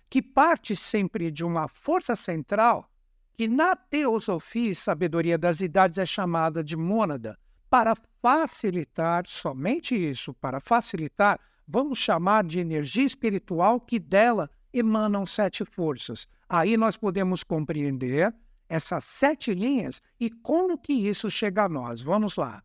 que 0.10 0.22
parte 0.22 0.76
sempre 0.76 1.30
de 1.30 1.44
uma 1.44 1.68
força 1.68 2.16
central 2.16 2.90
que 3.34 3.48
na 3.48 3.76
teosofia 3.76 4.72
e 4.72 4.76
sabedoria 4.76 5.38
das 5.38 5.62
idades 5.62 5.98
é 5.98 6.06
chamada 6.06 6.62
de 6.62 6.76
mônada, 6.76 7.40
para 7.70 7.94
facilitar, 8.22 9.24
somente 9.28 9.96
isso, 9.96 10.34
para 10.34 10.60
facilitar 10.60 11.40
vamos 11.66 12.00
chamar 12.00 12.44
de 12.44 12.60
energia 12.60 13.06
espiritual 13.06 13.80
que 13.80 13.98
dela 13.98 14.50
emanam 14.74 15.26
sete 15.26 15.64
forças. 15.64 16.28
Aí 16.50 16.76
nós 16.76 16.98
podemos 16.98 17.44
compreender 17.44 18.36
essas 18.70 19.04
sete 19.04 19.54
linhas 19.54 20.02
e 20.20 20.30
como 20.30 20.78
que 20.78 20.94
isso 20.94 21.30
chega 21.30 21.64
a 21.64 21.70
nós. 21.70 22.02
Vamos 22.02 22.36
lá. 22.36 22.64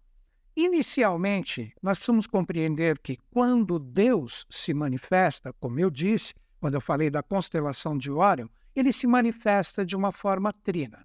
Inicialmente, 0.54 1.74
nós 1.82 1.98
precisamos 1.98 2.28
compreender 2.28 2.98
que 3.00 3.18
quando 3.30 3.78
Deus 3.78 4.46
se 4.48 4.72
manifesta, 4.72 5.52
como 5.54 5.80
eu 5.80 5.90
disse, 5.90 6.32
quando 6.60 6.74
eu 6.74 6.80
falei 6.80 7.10
da 7.10 7.22
constelação 7.22 7.98
de 7.98 8.10
Órion, 8.10 8.46
ele 8.76 8.92
se 8.92 9.06
manifesta 9.06 9.84
de 9.84 9.96
uma 9.96 10.12
forma 10.12 10.52
trina. 10.52 11.04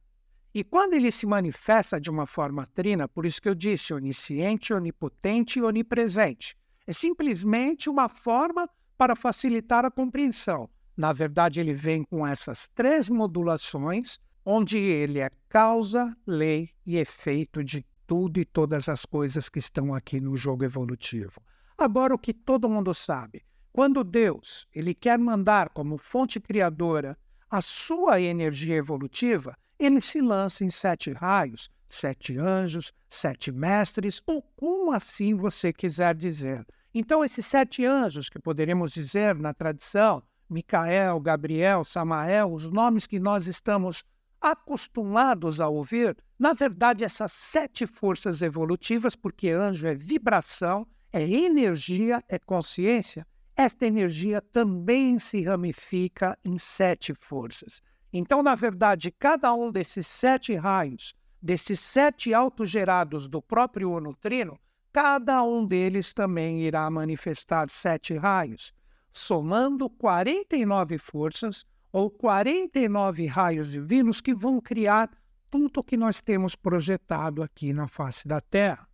E 0.54 0.64
quando 0.64 0.94
ele 0.94 1.12
se 1.12 1.26
manifesta 1.26 2.00
de 2.00 2.10
uma 2.10 2.26
forma 2.26 2.68
trina, 2.74 3.08
por 3.08 3.26
isso 3.26 3.42
que 3.42 3.50
eu 3.50 3.56
disse 3.56 3.94
onisciente, 3.94 4.74
onipotente 4.74 5.60
e 5.60 5.62
onipresente, 5.62 6.58
é 6.86 6.94
simplesmente 6.94 7.90
uma 7.90 8.10
forma 8.10 8.70
para 8.98 9.16
facilitar 9.16 9.86
a 9.86 9.92
compreensão. 9.92 10.70
Na 10.98 11.14
verdade, 11.14 11.60
ele 11.60 11.74
vem 11.74 12.04
com 12.04 12.26
essas 12.26 12.68
três 12.76 13.10
modulações, 13.10 14.20
onde 14.46 14.78
ele 14.78 15.20
é 15.20 15.30
causa, 15.48 16.16
lei 16.26 16.70
e 16.86 16.98
efeito 16.98 17.64
de 17.64 17.86
tudo 18.06 18.40
e 18.40 18.46
todas 18.46 18.90
as 18.90 19.06
coisas 19.06 19.50
que 19.50 19.60
estão 19.60 19.94
aqui 19.94 20.20
no 20.20 20.36
jogo 20.36 20.64
evolutivo. 20.64 21.42
Agora, 21.78 22.14
o 22.14 22.20
que 22.20 22.34
todo 22.34 22.70
mundo 22.70 22.94
sabe, 22.94 23.44
quando 23.72 24.04
Deus 24.04 24.68
ele 24.74 24.94
quer 24.94 25.18
mandar 25.20 25.70
como 25.70 25.98
fonte 25.98 26.40
criadora 26.40 27.18
a 27.50 27.62
sua 27.62 28.20
energia 28.20 28.76
evolutiva, 28.76 29.56
ele 29.78 30.02
se 30.02 30.22
lança 30.22 30.66
em 30.66 30.70
sete 30.70 31.12
raios, 31.12 31.70
sete 31.88 32.38
anjos, 32.38 32.92
sete 33.10 33.52
mestres, 33.52 34.22
ou 34.26 34.42
como 34.56 34.92
assim 34.92 35.36
você 35.36 35.72
quiser 35.72 36.16
dizer. 36.16 36.66
Então, 36.94 37.24
esses 37.24 37.46
sete 37.46 37.86
anjos, 37.86 38.30
que 38.30 38.40
poderíamos 38.40 38.92
dizer 38.92 39.36
na 39.36 39.54
tradição, 39.54 40.22
Micael, 40.50 41.20
Gabriel, 41.20 41.84
Samael, 41.86 42.52
os 42.52 42.70
nomes 42.72 43.06
que 43.06 43.20
nós 43.20 43.48
estamos 43.48 44.04
acostumados 44.42 45.60
a 45.60 45.68
ouvir, 45.68 46.18
na 46.38 46.54
verdade, 46.54 47.04
essas 47.04 47.32
sete 47.32 47.86
forças 47.86 48.42
evolutivas, 48.42 49.16
porque 49.16 49.50
anjo 49.50 49.88
é 49.88 49.94
vibração, 49.94 50.88
é 51.12 51.24
energia, 51.24 52.24
é 52.28 52.40
consciência, 52.40 53.26
esta 53.56 53.86
energia 53.86 54.42
também 54.42 55.20
se 55.20 55.42
ramifica 55.42 56.38
em 56.46 56.58
sete 56.58 57.14
forças. 57.14 57.82
Então, 58.14 58.42
na 58.42 58.56
verdade, 58.56 59.12
cada 59.12 59.54
um 59.54 59.70
desses 59.70 60.08
sete 60.08 60.56
raios, 60.56 61.14
desses 61.42 61.80
sete 61.80 62.34
autogerados 62.34 63.28
do 63.28 63.42
próprio 63.42 63.92
onutrino, 63.92 64.58
cada 64.94 65.44
um 65.44 65.66
deles 65.66 66.14
também 66.14 66.62
irá 66.62 66.90
manifestar 66.90 67.70
sete 67.70 68.16
raios, 68.16 68.72
somando 69.12 69.90
49 69.90 70.98
forças 70.98 71.66
ou 71.92 72.10
49 72.10 73.26
raios 73.26 73.72
divinos 73.72 74.22
que 74.22 74.34
vão 74.34 74.62
criar 74.62 75.10
tudo 75.50 75.80
o 75.80 75.84
que 75.84 75.98
nós 75.98 76.22
temos 76.22 76.56
projetado 76.56 77.42
aqui 77.42 77.74
na 77.74 77.88
face 77.88 78.28
da 78.28 78.40
Terra. 78.40 78.88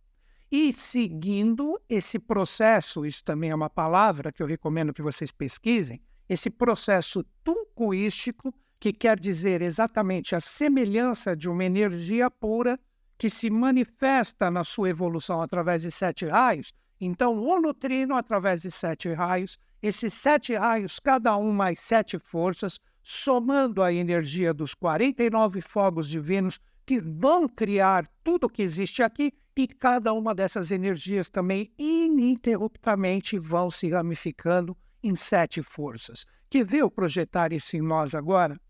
E 0.50 0.72
seguindo 0.72 1.80
esse 1.88 2.18
processo, 2.18 3.04
isso 3.04 3.24
também 3.24 3.50
é 3.50 3.54
uma 3.54 3.68
palavra 3.68 4.32
que 4.32 4.42
eu 4.42 4.46
recomendo 4.46 4.94
que 4.94 5.02
vocês 5.02 5.32
pesquisem, 5.32 6.00
esse 6.28 6.48
processo 6.48 7.24
tuncuístico, 7.44 8.54
que 8.78 8.92
quer 8.92 9.18
dizer 9.18 9.62
exatamente 9.62 10.34
a 10.36 10.40
semelhança 10.40 11.34
de 11.36 11.48
uma 11.48 11.64
energia 11.64 12.30
pura 12.30 12.78
que 13.18 13.30
se 13.30 13.50
manifesta 13.50 14.50
na 14.50 14.62
sua 14.62 14.90
evolução 14.90 15.40
através 15.40 15.82
de 15.82 15.90
sete 15.90 16.26
raios. 16.26 16.72
Então, 17.00 17.38
o 17.38 17.60
nutrino 17.60 18.14
através 18.14 18.62
de 18.62 18.70
sete 18.70 19.12
raios, 19.12 19.58
esses 19.86 20.14
sete 20.14 20.54
raios, 20.54 20.98
cada 20.98 21.36
um 21.36 21.52
mais 21.52 21.78
sete 21.80 22.18
forças, 22.18 22.80
somando 23.02 23.82
a 23.82 23.92
energia 23.92 24.52
dos 24.52 24.74
49 24.74 25.60
fogos 25.60 26.08
divinos 26.08 26.58
que 26.84 27.00
vão 27.00 27.48
criar 27.48 28.08
tudo 28.24 28.44
o 28.44 28.50
que 28.50 28.62
existe 28.62 29.02
aqui 29.02 29.32
e 29.56 29.66
cada 29.66 30.12
uma 30.12 30.34
dessas 30.34 30.70
energias 30.70 31.28
também 31.28 31.72
ininterruptamente 31.78 33.38
vão 33.38 33.70
se 33.70 33.88
ramificando 33.88 34.76
em 35.02 35.14
sete 35.14 35.62
forças. 35.62 36.26
Que 36.50 36.64
veio 36.64 36.90
projetar 36.90 37.52
isso 37.52 37.76
em 37.76 37.80
nós 37.80 38.14
agora? 38.14 38.60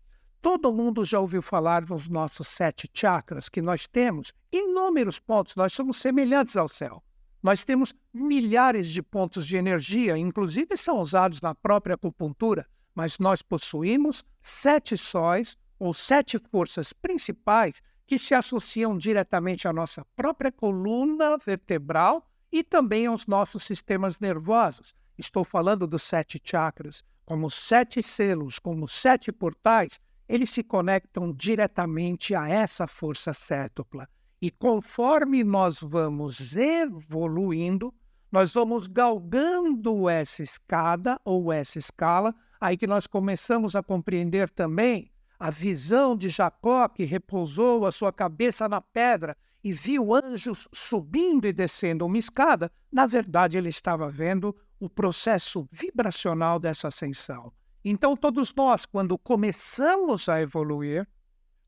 Todo 0.41 0.71
mundo 0.71 1.03
já 1.03 1.19
ouviu 1.19 1.41
falar 1.41 1.83
dos 1.83 2.07
nossos 2.07 2.47
sete 2.47 2.89
chakras, 2.93 3.49
que 3.49 3.61
nós 3.61 3.87
temos 3.87 4.31
inúmeros 4.51 5.19
pontos, 5.19 5.55
nós 5.55 5.73
somos 5.73 5.97
semelhantes 5.97 6.55
ao 6.55 6.69
céu. 6.69 7.03
Nós 7.47 7.63
temos 7.63 7.95
milhares 8.13 8.89
de 8.89 9.01
pontos 9.01 9.47
de 9.47 9.55
energia, 9.55 10.17
inclusive 10.17 10.75
são 10.75 10.99
usados 10.99 11.39
na 11.39 11.55
própria 11.55 11.95
acupuntura, 11.95 12.67
mas 12.93 13.19
nós 13.19 13.41
possuímos 13.41 14.21
sete 14.41 14.97
sóis 14.97 15.57
ou 15.79 15.93
sete 15.93 16.37
forças 16.37 16.91
principais 16.91 17.81
que 18.05 18.19
se 18.19 18.35
associam 18.35 18.97
diretamente 18.97 19.65
à 19.65 19.71
nossa 19.71 20.03
própria 20.13 20.51
coluna 20.51 21.37
vertebral 21.37 22.29
e 22.51 22.65
também 22.65 23.05
aos 23.05 23.25
nossos 23.25 23.63
sistemas 23.63 24.19
nervosos. 24.19 24.93
Estou 25.17 25.45
falando 25.45 25.87
dos 25.87 26.03
sete 26.03 26.41
chakras, 26.43 27.01
como 27.25 27.49
sete 27.49 28.03
selos, 28.03 28.59
como 28.59 28.89
sete 28.89 29.31
portais, 29.31 30.01
eles 30.27 30.49
se 30.49 30.63
conectam 30.63 31.31
diretamente 31.31 32.35
a 32.35 32.49
essa 32.49 32.87
força 32.87 33.33
cétupla. 33.33 34.05
E 34.41 34.51
conforme 34.51 35.43
nós 35.43 35.79
vamos 35.79 36.55
evoluindo, 36.55 37.93
nós 38.31 38.53
vamos 38.53 38.87
galgando 38.87 40.07
essa 40.07 40.43
escada 40.43 41.19
ou 41.25 41.51
essa 41.51 41.79
escala, 41.79 42.35
aí 42.59 42.77
que 42.77 42.85
nós 42.85 43.07
começamos 43.07 43.75
a 43.75 43.81
compreender 43.81 44.49
também 44.49 45.11
a 45.39 45.49
visão 45.49 46.15
de 46.15 46.29
Jacó, 46.29 46.87
que 46.87 47.03
repousou 47.03 47.85
a 47.85 47.91
sua 47.91 48.11
cabeça 48.11 48.67
na 48.67 48.81
pedra 48.81 49.35
e 49.63 49.71
viu 49.71 50.13
anjos 50.13 50.67
subindo 50.73 51.45
e 51.47 51.53
descendo 51.53 52.05
uma 52.05 52.17
escada, 52.17 52.71
na 52.91 53.05
verdade 53.05 53.57
ele 53.57 53.69
estava 53.69 54.09
vendo 54.09 54.55
o 54.79 54.89
processo 54.89 55.67
vibracional 55.71 56.59
dessa 56.59 56.89
ascensão. 56.89 57.51
Então, 57.83 58.15
todos 58.15 58.53
nós, 58.53 58.85
quando 58.85 59.17
começamos 59.17 60.27
a 60.29 60.41
evoluir, 60.41 61.07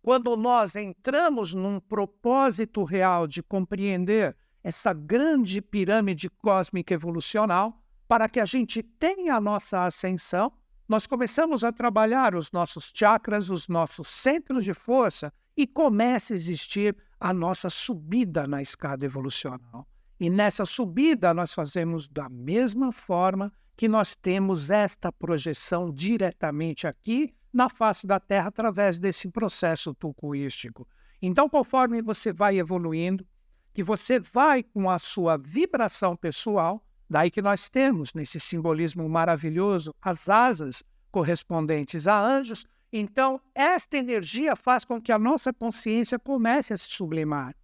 quando 0.01 0.35
nós 0.37 0.75
entramos 0.75 1.53
num 1.53 1.79
propósito 1.79 2.83
real 2.83 3.27
de 3.27 3.43
compreender 3.43 4.35
essa 4.63 4.93
grande 4.93 5.61
pirâmide 5.61 6.29
cósmica 6.29 6.93
evolucional, 6.93 7.81
para 8.07 8.27
que 8.27 8.39
a 8.39 8.45
gente 8.45 8.81
tenha 8.81 9.35
a 9.35 9.41
nossa 9.41 9.85
ascensão, 9.85 10.51
nós 10.87 11.05
começamos 11.05 11.63
a 11.63 11.71
trabalhar 11.71 12.33
os 12.33 12.51
nossos 12.51 12.91
chakras, 12.93 13.49
os 13.49 13.67
nossos 13.67 14.07
centros 14.07 14.63
de 14.63 14.73
força 14.73 15.31
e 15.55 15.67
começa 15.67 16.33
a 16.33 16.35
existir 16.35 16.97
a 17.19 17.33
nossa 17.33 17.69
subida 17.69 18.47
na 18.47 18.61
escada 18.61 19.05
evolucional. 19.05 19.87
E 20.19 20.29
nessa 20.29 20.65
subida 20.65 21.33
nós 21.33 21.53
fazemos 21.53 22.07
da 22.07 22.27
mesma 22.29 22.91
forma 22.91 23.53
que 23.77 23.87
nós 23.87 24.15
temos 24.15 24.69
esta 24.69 25.11
projeção 25.11 25.93
diretamente 25.93 26.87
aqui 26.87 27.33
na 27.51 27.69
face 27.69 28.05
da 28.05 28.19
Terra 28.19 28.49
através 28.49 28.99
desse 28.99 29.29
processo 29.29 29.93
tucuístico. 29.93 30.87
Então, 31.21 31.49
conforme 31.49 32.01
você 32.01 32.31
vai 32.31 32.57
evoluindo, 32.57 33.25
que 33.73 33.83
você 33.83 34.19
vai 34.19 34.63
com 34.63 34.89
a 34.89 34.99
sua 34.99 35.37
vibração 35.37 36.15
pessoal, 36.15 36.83
Daí 37.09 37.31
que 37.31 37.41
nós 37.41 37.67
temos, 37.67 38.13
nesse 38.13 38.39
simbolismo 38.39 39.09
maravilhoso, 39.09 39.95
as 39.99 40.29
asas 40.29 40.83
correspondentes 41.11 42.07
a 42.07 42.19
anjos. 42.19 42.67
Então, 42.93 43.41
esta 43.55 43.97
energia 43.97 44.55
faz 44.55 44.85
com 44.85 45.01
que 45.01 45.11
a 45.11 45.17
nossa 45.17 45.51
consciência 45.51 46.19
comece 46.19 46.71
a 46.71 46.77
se 46.77 46.89
sublimar. 46.91 47.55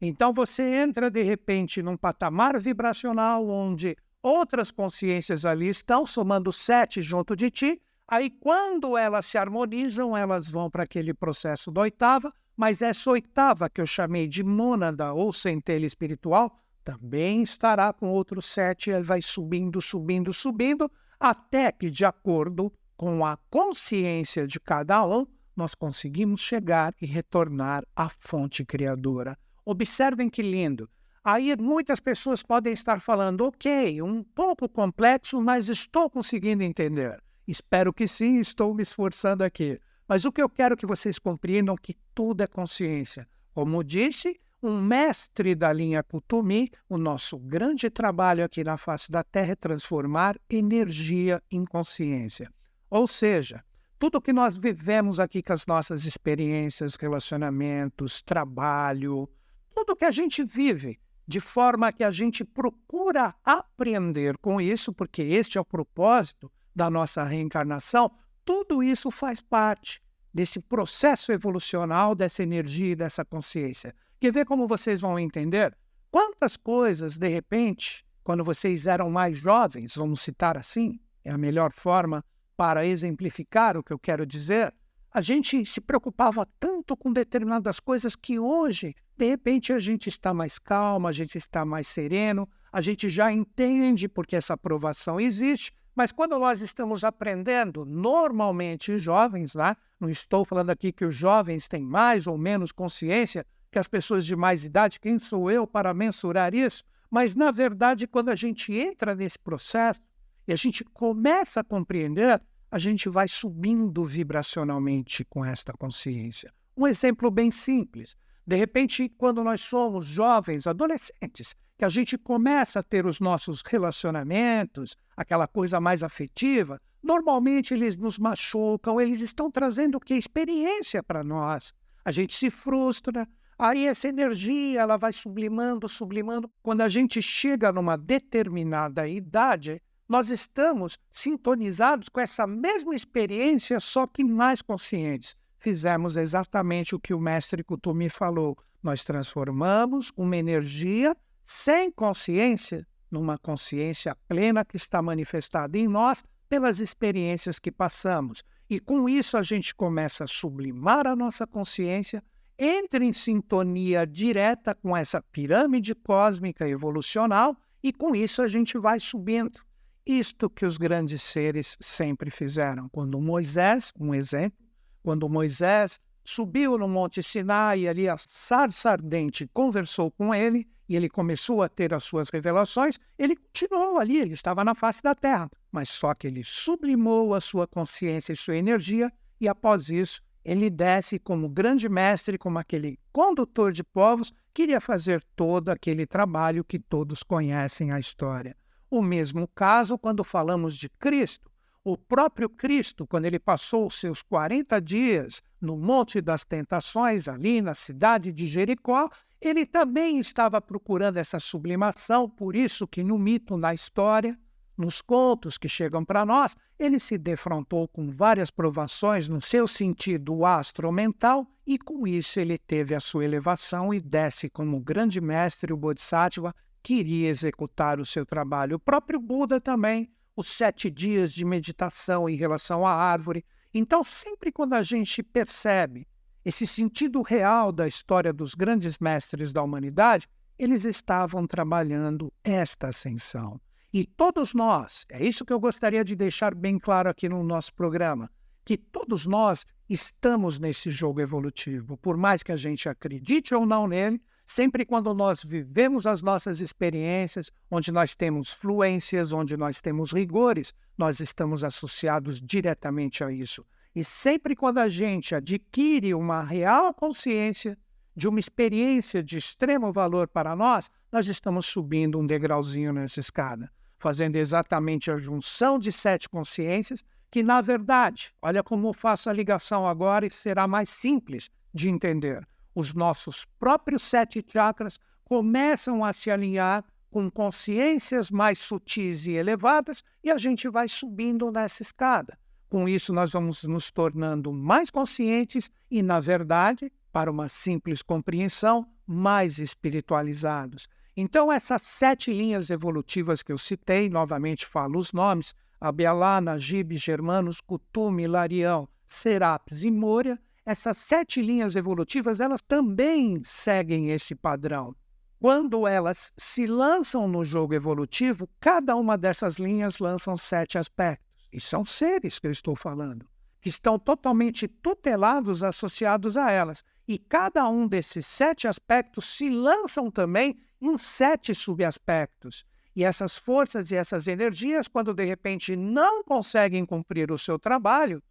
Então, 0.00 0.32
você 0.32 0.62
entra 0.62 1.10
de 1.10 1.22
repente 1.22 1.82
num 1.82 1.96
patamar 1.96 2.60
vibracional 2.60 3.48
onde 3.48 3.96
outras 4.22 4.70
consciências 4.70 5.44
ali 5.44 5.68
estão 5.68 6.06
somando 6.06 6.52
sete 6.52 7.02
junto 7.02 7.34
de 7.34 7.50
ti. 7.50 7.82
Aí, 8.12 8.28
quando 8.28 8.94
elas 8.94 9.24
se 9.24 9.38
harmonizam, 9.38 10.14
elas 10.14 10.46
vão 10.46 10.70
para 10.70 10.82
aquele 10.82 11.14
processo 11.14 11.72
da 11.72 11.80
oitava, 11.80 12.30
mas 12.54 12.82
essa 12.82 13.10
oitava 13.10 13.70
que 13.70 13.80
eu 13.80 13.86
chamei 13.86 14.28
de 14.28 14.44
mônada 14.44 15.14
ou 15.14 15.32
centelha 15.32 15.86
espiritual 15.86 16.54
também 16.84 17.42
estará 17.42 17.90
com 17.90 18.10
outros 18.10 18.44
sete, 18.44 18.90
ele 18.90 19.02
vai 19.02 19.22
subindo, 19.22 19.80
subindo, 19.80 20.30
subindo, 20.30 20.92
até 21.18 21.72
que, 21.72 21.88
de 21.88 22.04
acordo 22.04 22.70
com 22.98 23.24
a 23.24 23.38
consciência 23.48 24.46
de 24.46 24.60
cada 24.60 25.06
um, 25.06 25.26
nós 25.56 25.74
conseguimos 25.74 26.42
chegar 26.42 26.94
e 27.00 27.06
retornar 27.06 27.82
à 27.96 28.10
fonte 28.10 28.62
criadora. 28.62 29.38
Observem 29.64 30.28
que 30.28 30.42
lindo. 30.42 30.86
Aí 31.24 31.56
muitas 31.56 31.98
pessoas 31.98 32.42
podem 32.42 32.74
estar 32.74 33.00
falando, 33.00 33.46
ok, 33.46 34.02
um 34.02 34.22
pouco 34.22 34.68
complexo, 34.68 35.40
mas 35.40 35.70
estou 35.70 36.10
conseguindo 36.10 36.62
entender. 36.62 37.18
Espero 37.46 37.92
que 37.92 38.06
sim, 38.06 38.38
estou 38.38 38.74
me 38.74 38.82
esforçando 38.82 39.42
aqui. 39.42 39.80
Mas 40.06 40.24
o 40.24 40.32
que 40.32 40.42
eu 40.42 40.48
quero 40.48 40.76
que 40.76 40.86
vocês 40.86 41.18
compreendam 41.18 41.74
é 41.74 41.78
que 41.80 41.96
tudo 42.14 42.42
é 42.42 42.46
consciência. 42.46 43.28
Como 43.54 43.82
disse, 43.82 44.40
um 44.62 44.80
mestre 44.80 45.54
da 45.54 45.72
linha 45.72 46.02
Kutumi, 46.02 46.70
o 46.88 46.96
nosso 46.96 47.36
grande 47.38 47.90
trabalho 47.90 48.44
aqui 48.44 48.62
na 48.62 48.76
face 48.76 49.10
da 49.10 49.24
Terra 49.24 49.52
é 49.52 49.56
transformar 49.56 50.38
energia 50.48 51.42
em 51.50 51.64
consciência. 51.64 52.52
Ou 52.88 53.06
seja, 53.06 53.64
tudo 53.98 54.20
que 54.20 54.32
nós 54.32 54.56
vivemos 54.56 55.18
aqui 55.18 55.42
com 55.42 55.52
as 55.52 55.66
nossas 55.66 56.04
experiências, 56.04 56.94
relacionamentos, 56.94 58.22
trabalho, 58.22 59.28
tudo 59.74 59.96
que 59.96 60.04
a 60.04 60.10
gente 60.10 60.44
vive, 60.44 61.00
de 61.26 61.40
forma 61.40 61.92
que 61.92 62.04
a 62.04 62.10
gente 62.10 62.44
procura 62.44 63.34
aprender 63.44 64.36
com 64.38 64.60
isso, 64.60 64.92
porque 64.92 65.22
este 65.22 65.58
é 65.58 65.60
o 65.60 65.64
propósito, 65.64 66.50
da 66.74 66.90
nossa 66.90 67.24
reencarnação, 67.24 68.10
tudo 68.44 68.82
isso 68.82 69.10
faz 69.10 69.40
parte 69.40 70.02
desse 70.32 70.58
processo 70.58 71.30
evolucional 71.30 72.14
dessa 72.14 72.42
energia 72.42 72.92
e 72.92 72.96
dessa 72.96 73.24
consciência. 73.24 73.94
Quer 74.18 74.32
ver 74.32 74.46
como 74.46 74.66
vocês 74.66 75.00
vão 75.00 75.18
entender? 75.18 75.76
Quantas 76.10 76.56
coisas, 76.56 77.18
de 77.18 77.28
repente, 77.28 78.04
quando 78.24 78.44
vocês 78.44 78.86
eram 78.86 79.10
mais 79.10 79.38
jovens, 79.38 79.94
vamos 79.96 80.20
citar 80.20 80.56
assim, 80.56 80.98
é 81.24 81.30
a 81.30 81.38
melhor 81.38 81.72
forma 81.72 82.24
para 82.56 82.86
exemplificar 82.86 83.76
o 83.76 83.82
que 83.82 83.92
eu 83.92 83.98
quero 83.98 84.26
dizer, 84.26 84.72
a 85.10 85.20
gente 85.20 85.66
se 85.66 85.80
preocupava 85.80 86.46
tanto 86.58 86.96
com 86.96 87.12
determinadas 87.12 87.78
coisas 87.78 88.16
que 88.16 88.38
hoje, 88.38 88.94
de 89.16 89.28
repente, 89.28 89.72
a 89.72 89.78
gente 89.78 90.08
está 90.08 90.32
mais 90.32 90.58
calmo, 90.58 91.06
a 91.06 91.12
gente 91.12 91.36
está 91.36 91.64
mais 91.64 91.86
sereno, 91.86 92.48
a 92.72 92.80
gente 92.80 93.08
já 93.08 93.30
entende 93.30 94.08
porque 94.08 94.36
essa 94.36 94.54
aprovação 94.54 95.20
existe, 95.20 95.72
mas 95.94 96.10
quando 96.10 96.38
nós 96.38 96.60
estamos 96.60 97.04
aprendendo, 97.04 97.84
normalmente 97.84 98.96
jovens, 98.96 99.54
né? 99.54 99.76
não 100.00 100.08
estou 100.08 100.44
falando 100.44 100.70
aqui 100.70 100.90
que 100.90 101.04
os 101.04 101.14
jovens 101.14 101.68
têm 101.68 101.82
mais 101.82 102.26
ou 102.26 102.38
menos 102.38 102.72
consciência 102.72 103.46
que 103.70 103.78
as 103.78 103.88
pessoas 103.88 104.26
de 104.26 104.36
mais 104.36 104.64
idade, 104.64 105.00
quem 105.00 105.18
sou 105.18 105.50
eu 105.50 105.66
para 105.66 105.94
mensurar 105.94 106.54
isso? 106.54 106.84
Mas, 107.10 107.34
na 107.34 107.50
verdade, 107.50 108.06
quando 108.06 108.30
a 108.30 108.34
gente 108.34 108.72
entra 108.74 109.14
nesse 109.14 109.38
processo 109.38 110.00
e 110.46 110.52
a 110.52 110.56
gente 110.56 110.84
começa 110.84 111.60
a 111.60 111.64
compreender, 111.64 112.40
a 112.70 112.78
gente 112.78 113.08
vai 113.08 113.28
subindo 113.28 114.04
vibracionalmente 114.04 115.24
com 115.24 115.44
esta 115.44 115.72
consciência. 115.74 116.52
Um 116.74 116.86
exemplo 116.86 117.30
bem 117.30 117.50
simples. 117.50 118.16
De 118.46 118.56
repente, 118.56 119.08
quando 119.10 119.44
nós 119.44 119.60
somos 119.60 120.06
jovens, 120.06 120.66
adolescentes, 120.66 121.54
que 121.82 121.86
a 121.86 121.88
gente 121.88 122.16
começa 122.16 122.78
a 122.78 122.82
ter 122.84 123.06
os 123.06 123.18
nossos 123.18 123.60
relacionamentos, 123.60 124.96
aquela 125.16 125.48
coisa 125.48 125.80
mais 125.80 126.04
afetiva, 126.04 126.80
normalmente 127.02 127.74
eles 127.74 127.96
nos 127.96 128.20
machucam, 128.20 129.00
eles 129.00 129.18
estão 129.18 129.50
trazendo 129.50 129.96
o 129.96 130.00
que? 130.00 130.14
Experiência 130.14 131.02
para 131.02 131.24
nós. 131.24 131.74
A 132.04 132.12
gente 132.12 132.36
se 132.36 132.50
frustra, 132.50 133.28
aí 133.58 133.84
essa 133.84 134.06
energia 134.06 134.80
ela 134.80 134.96
vai 134.96 135.12
sublimando, 135.12 135.88
sublimando. 135.88 136.48
Quando 136.62 136.82
a 136.82 136.88
gente 136.88 137.20
chega 137.20 137.72
numa 137.72 137.98
determinada 137.98 139.08
idade, 139.08 139.82
nós 140.08 140.30
estamos 140.30 140.96
sintonizados 141.10 142.08
com 142.08 142.20
essa 142.20 142.46
mesma 142.46 142.94
experiência, 142.94 143.80
só 143.80 144.06
que 144.06 144.22
mais 144.22 144.62
conscientes. 144.62 145.34
Fizemos 145.58 146.16
exatamente 146.16 146.94
o 146.94 147.00
que 147.00 147.12
o 147.12 147.18
mestre 147.18 147.64
Kutumi 147.64 148.08
falou. 148.08 148.56
Nós 148.80 149.02
transformamos 149.02 150.12
uma 150.16 150.36
energia 150.36 151.16
sem 151.52 151.90
consciência 151.90 152.86
numa 153.10 153.36
consciência 153.36 154.16
plena 154.26 154.64
que 154.64 154.76
está 154.76 155.02
manifestada 155.02 155.76
em 155.76 155.86
nós 155.86 156.24
pelas 156.48 156.80
experiências 156.80 157.58
que 157.58 157.70
passamos. 157.70 158.42
E 158.70 158.80
com 158.80 159.06
isso 159.06 159.36
a 159.36 159.42
gente 159.42 159.74
começa 159.74 160.24
a 160.24 160.26
sublimar 160.26 161.06
a 161.06 161.14
nossa 161.14 161.46
consciência, 161.46 162.24
entra 162.58 163.04
em 163.04 163.12
sintonia 163.12 164.06
direta 164.06 164.74
com 164.74 164.96
essa 164.96 165.20
pirâmide 165.20 165.94
cósmica 165.94 166.66
evolucional 166.66 167.54
e 167.82 167.92
com 167.92 168.16
isso 168.16 168.40
a 168.40 168.48
gente 168.48 168.78
vai 168.78 168.98
subindo. 168.98 169.60
Isto 170.06 170.48
que 170.48 170.64
os 170.64 170.78
grandes 170.78 171.20
seres 171.20 171.76
sempre 171.80 172.30
fizeram. 172.30 172.88
Quando 172.88 173.20
Moisés, 173.20 173.92
um 174.00 174.14
exemplo, 174.14 174.58
quando 175.02 175.28
Moisés 175.28 176.00
subiu 176.24 176.78
no 176.78 176.88
Monte 176.88 177.22
Sinai, 177.22 177.86
ali 177.86 178.08
a 178.08 178.16
sarça 178.16 178.90
ardente 178.90 179.46
conversou 179.52 180.10
com 180.10 180.34
ele 180.34 180.66
e 180.92 180.96
ele 180.96 181.08
começou 181.08 181.62
a 181.62 181.70
ter 181.70 181.94
as 181.94 182.04
suas 182.04 182.28
revelações, 182.28 182.98
ele 183.18 183.34
continuou 183.34 183.98
ali, 183.98 184.18
ele 184.18 184.34
estava 184.34 184.62
na 184.62 184.74
face 184.74 185.02
da 185.02 185.14
terra, 185.14 185.50
mas 185.70 185.88
só 185.88 186.12
que 186.12 186.26
ele 186.26 186.44
sublimou 186.44 187.32
a 187.32 187.40
sua 187.40 187.66
consciência 187.66 188.34
e 188.34 188.36
sua 188.36 188.56
energia 188.56 189.10
e 189.40 189.48
após 189.48 189.88
isso 189.88 190.20
ele 190.44 190.68
desce 190.68 191.18
como 191.18 191.48
grande 191.48 191.88
mestre, 191.88 192.36
como 192.36 192.58
aquele 192.58 192.98
condutor 193.10 193.72
de 193.72 193.82
povos, 193.82 194.34
queria 194.52 194.82
fazer 194.82 195.24
todo 195.34 195.70
aquele 195.70 196.06
trabalho 196.06 196.62
que 196.62 196.78
todos 196.78 197.22
conhecem 197.22 197.90
a 197.90 197.98
história. 197.98 198.54
O 198.90 199.00
mesmo 199.00 199.48
caso 199.48 199.96
quando 199.96 200.22
falamos 200.22 200.76
de 200.76 200.90
Cristo. 200.90 201.50
O 201.84 201.98
próprio 201.98 202.48
Cristo, 202.48 203.04
quando 203.04 203.24
ele 203.24 203.40
passou 203.40 203.88
os 203.88 203.98
seus 203.98 204.22
40 204.22 204.80
dias 204.80 205.42
no 205.60 205.76
Monte 205.76 206.20
das 206.20 206.44
Tentações, 206.44 207.26
ali 207.26 207.60
na 207.60 207.74
cidade 207.74 208.30
de 208.30 208.46
Jericó, 208.46 209.10
ele 209.40 209.66
também 209.66 210.20
estava 210.20 210.60
procurando 210.60 211.16
essa 211.16 211.40
sublimação, 211.40 212.28
por 212.28 212.54
isso 212.54 212.86
que 212.86 213.02
no 213.02 213.18
mito, 213.18 213.56
na 213.56 213.74
história, 213.74 214.38
nos 214.78 215.02
contos 215.02 215.58
que 215.58 215.68
chegam 215.68 216.04
para 216.04 216.24
nós, 216.24 216.56
ele 216.78 217.00
se 217.00 217.18
defrontou 217.18 217.88
com 217.88 218.12
várias 218.12 218.48
provações 218.48 219.28
no 219.28 219.40
seu 219.40 219.66
sentido 219.66 220.44
astro-mental 220.44 221.48
e 221.66 221.76
com 221.76 222.06
isso 222.06 222.38
ele 222.38 222.58
teve 222.58 222.94
a 222.94 223.00
sua 223.00 223.24
elevação 223.24 223.92
e 223.92 224.00
desce 224.00 224.48
como 224.48 224.78
grande 224.78 225.20
mestre, 225.20 225.72
o 225.72 225.76
Bodhisattva, 225.76 226.54
queria 226.80 227.28
executar 227.28 227.98
o 227.98 228.06
seu 228.06 228.24
trabalho. 228.24 228.76
O 228.76 228.80
próprio 228.80 229.18
Buda 229.18 229.60
também, 229.60 230.08
os 230.36 230.48
sete 230.48 230.90
dias 230.90 231.32
de 231.32 231.44
meditação 231.44 232.28
em 232.28 232.34
relação 232.34 232.86
à 232.86 232.92
árvore. 232.92 233.44
Então, 233.72 234.02
sempre 234.02 234.50
quando 234.50 234.74
a 234.74 234.82
gente 234.82 235.22
percebe 235.22 236.06
esse 236.44 236.66
sentido 236.66 237.22
real 237.22 237.70
da 237.70 237.86
história 237.86 238.32
dos 238.32 238.54
grandes 238.54 238.98
mestres 238.98 239.52
da 239.52 239.62
humanidade, 239.62 240.28
eles 240.58 240.84
estavam 240.84 241.46
trabalhando 241.46 242.32
esta 242.42 242.88
ascensão. 242.88 243.60
E 243.92 244.04
todos 244.04 244.54
nós, 244.54 245.04
é 245.10 245.24
isso 245.24 245.44
que 245.44 245.52
eu 245.52 245.60
gostaria 245.60 246.04
de 246.04 246.16
deixar 246.16 246.54
bem 246.54 246.78
claro 246.78 247.10
aqui 247.10 247.28
no 247.28 247.42
nosso 247.44 247.74
programa, 247.74 248.30
que 248.64 248.76
todos 248.76 249.26
nós 249.26 249.66
estamos 249.88 250.58
nesse 250.58 250.90
jogo 250.90 251.20
evolutivo, 251.20 251.96
por 251.98 252.16
mais 252.16 252.42
que 252.42 252.52
a 252.52 252.56
gente 252.56 252.88
acredite 252.88 253.54
ou 253.54 253.66
não 253.66 253.86
nele, 253.86 254.20
Sempre 254.54 254.84
quando 254.84 255.14
nós 255.14 255.42
vivemos 255.42 256.06
as 256.06 256.20
nossas 256.20 256.60
experiências, 256.60 257.50
onde 257.70 257.90
nós 257.90 258.14
temos 258.14 258.52
fluências, 258.52 259.32
onde 259.32 259.56
nós 259.56 259.80
temos 259.80 260.12
rigores, 260.12 260.74
nós 260.98 261.20
estamos 261.20 261.64
associados 261.64 262.38
diretamente 262.38 263.24
a 263.24 263.32
isso. 263.32 263.64
E 263.96 264.04
sempre 264.04 264.54
quando 264.54 264.76
a 264.76 264.90
gente 264.90 265.34
adquire 265.34 266.12
uma 266.12 266.42
real 266.42 266.92
consciência 266.92 267.78
de 268.14 268.28
uma 268.28 268.38
experiência 268.38 269.22
de 269.22 269.38
extremo 269.38 269.90
valor 269.90 270.28
para 270.28 270.54
nós, 270.54 270.90
nós 271.10 271.28
estamos 271.28 271.64
subindo 271.64 272.18
um 272.18 272.26
degrauzinho 272.26 272.92
nessa 272.92 273.20
escada, 273.20 273.72
fazendo 273.98 274.36
exatamente 274.36 275.10
a 275.10 275.16
junção 275.16 275.78
de 275.78 275.90
sete 275.90 276.28
consciências, 276.28 277.02
que 277.30 277.42
na 277.42 277.62
verdade, 277.62 278.34
olha 278.42 278.62
como 278.62 278.92
faço 278.92 279.30
a 279.30 279.32
ligação 279.32 279.86
agora 279.86 280.26
e 280.26 280.30
será 280.30 280.68
mais 280.68 280.90
simples 280.90 281.48
de 281.72 281.88
entender 281.88 282.46
os 282.74 282.94
nossos 282.94 283.44
próprios 283.58 284.02
sete 284.02 284.44
chakras 284.46 284.98
começam 285.24 286.04
a 286.04 286.12
se 286.12 286.30
alinhar 286.30 286.84
com 287.10 287.30
consciências 287.30 288.30
mais 288.30 288.58
sutis 288.58 289.26
e 289.26 289.32
elevadas 289.32 290.02
e 290.24 290.30
a 290.30 290.38
gente 290.38 290.68
vai 290.68 290.88
subindo 290.88 291.50
nessa 291.52 291.82
escada. 291.82 292.38
Com 292.68 292.88
isso, 292.88 293.12
nós 293.12 293.32
vamos 293.32 293.64
nos 293.64 293.90
tornando 293.90 294.50
mais 294.50 294.90
conscientes 294.90 295.70
e, 295.90 296.02
na 296.02 296.18
verdade, 296.20 296.90
para 297.12 297.30
uma 297.30 297.48
simples 297.48 298.00
compreensão, 298.00 298.88
mais 299.06 299.58
espiritualizados. 299.58 300.88
Então, 301.14 301.52
essas 301.52 301.82
sete 301.82 302.32
linhas 302.32 302.70
evolutivas 302.70 303.42
que 303.42 303.52
eu 303.52 303.58
citei, 303.58 304.08
novamente 304.08 304.64
falo 304.64 304.98
os 304.98 305.12
nomes: 305.12 305.54
Abialá, 305.78 306.40
Najib, 306.40 306.96
Germanos, 306.96 307.60
Kutume, 307.60 308.26
Larião, 308.26 308.88
Serapis 309.06 309.82
e 309.82 309.90
Moria, 309.90 310.40
essas 310.64 310.96
sete 310.96 311.42
linhas 311.42 311.76
evolutivas, 311.76 312.40
elas 312.40 312.62
também 312.62 313.42
seguem 313.42 314.10
esse 314.10 314.34
padrão. 314.34 314.94
Quando 315.40 315.88
elas 315.88 316.32
se 316.36 316.66
lançam 316.66 317.26
no 317.26 317.42
jogo 317.42 317.74
evolutivo, 317.74 318.48
cada 318.60 318.94
uma 318.94 319.18
dessas 319.18 319.56
linhas 319.56 319.98
lançam 319.98 320.36
sete 320.36 320.78
aspectos. 320.78 321.48
E 321.52 321.60
são 321.60 321.84
seres 321.84 322.38
que 322.38 322.46
eu 322.46 322.52
estou 322.52 322.76
falando, 322.76 323.26
que 323.60 323.68
estão 323.68 323.98
totalmente 323.98 324.68
tutelados, 324.68 325.64
associados 325.64 326.36
a 326.36 326.50
elas. 326.50 326.84
E 327.08 327.18
cada 327.18 327.68
um 327.68 327.88
desses 327.88 328.24
sete 328.24 328.68
aspectos 328.68 329.24
se 329.24 329.50
lançam 329.50 330.10
também 330.12 330.60
em 330.80 330.96
sete 330.96 331.54
subaspectos. 331.54 332.64
E 332.94 333.02
essas 333.02 333.36
forças 333.36 333.90
e 333.90 333.96
essas 333.96 334.28
energias, 334.28 334.86
quando 334.86 335.12
de 335.12 335.24
repente 335.24 335.74
não 335.74 336.22
conseguem 336.22 336.86
cumprir 336.86 337.32
o 337.32 337.38
seu 337.38 337.58
trabalho, 337.58 338.22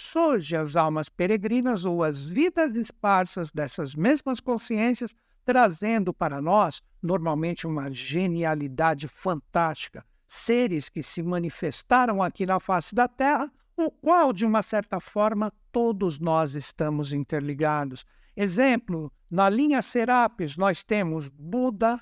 surgem 0.00 0.58
as 0.58 0.76
almas 0.76 1.08
peregrinas 1.08 1.84
ou 1.84 2.02
as 2.02 2.20
vidas 2.28 2.74
esparsas 2.74 3.50
dessas 3.50 3.94
mesmas 3.94 4.40
consciências, 4.40 5.10
trazendo 5.44 6.12
para 6.12 6.40
nós, 6.40 6.82
normalmente, 7.02 7.66
uma 7.66 7.90
genialidade 7.90 9.06
fantástica. 9.08 10.04
Seres 10.26 10.88
que 10.88 11.02
se 11.02 11.22
manifestaram 11.22 12.22
aqui 12.22 12.46
na 12.46 12.60
face 12.60 12.94
da 12.94 13.08
Terra, 13.08 13.50
o 13.76 13.90
qual, 13.90 14.32
de 14.32 14.44
uma 14.44 14.62
certa 14.62 15.00
forma, 15.00 15.52
todos 15.72 16.18
nós 16.18 16.54
estamos 16.54 17.12
interligados. 17.12 18.04
Exemplo, 18.36 19.12
na 19.30 19.48
linha 19.48 19.82
Serapis, 19.82 20.56
nós 20.56 20.82
temos 20.82 21.28
Buda, 21.28 22.00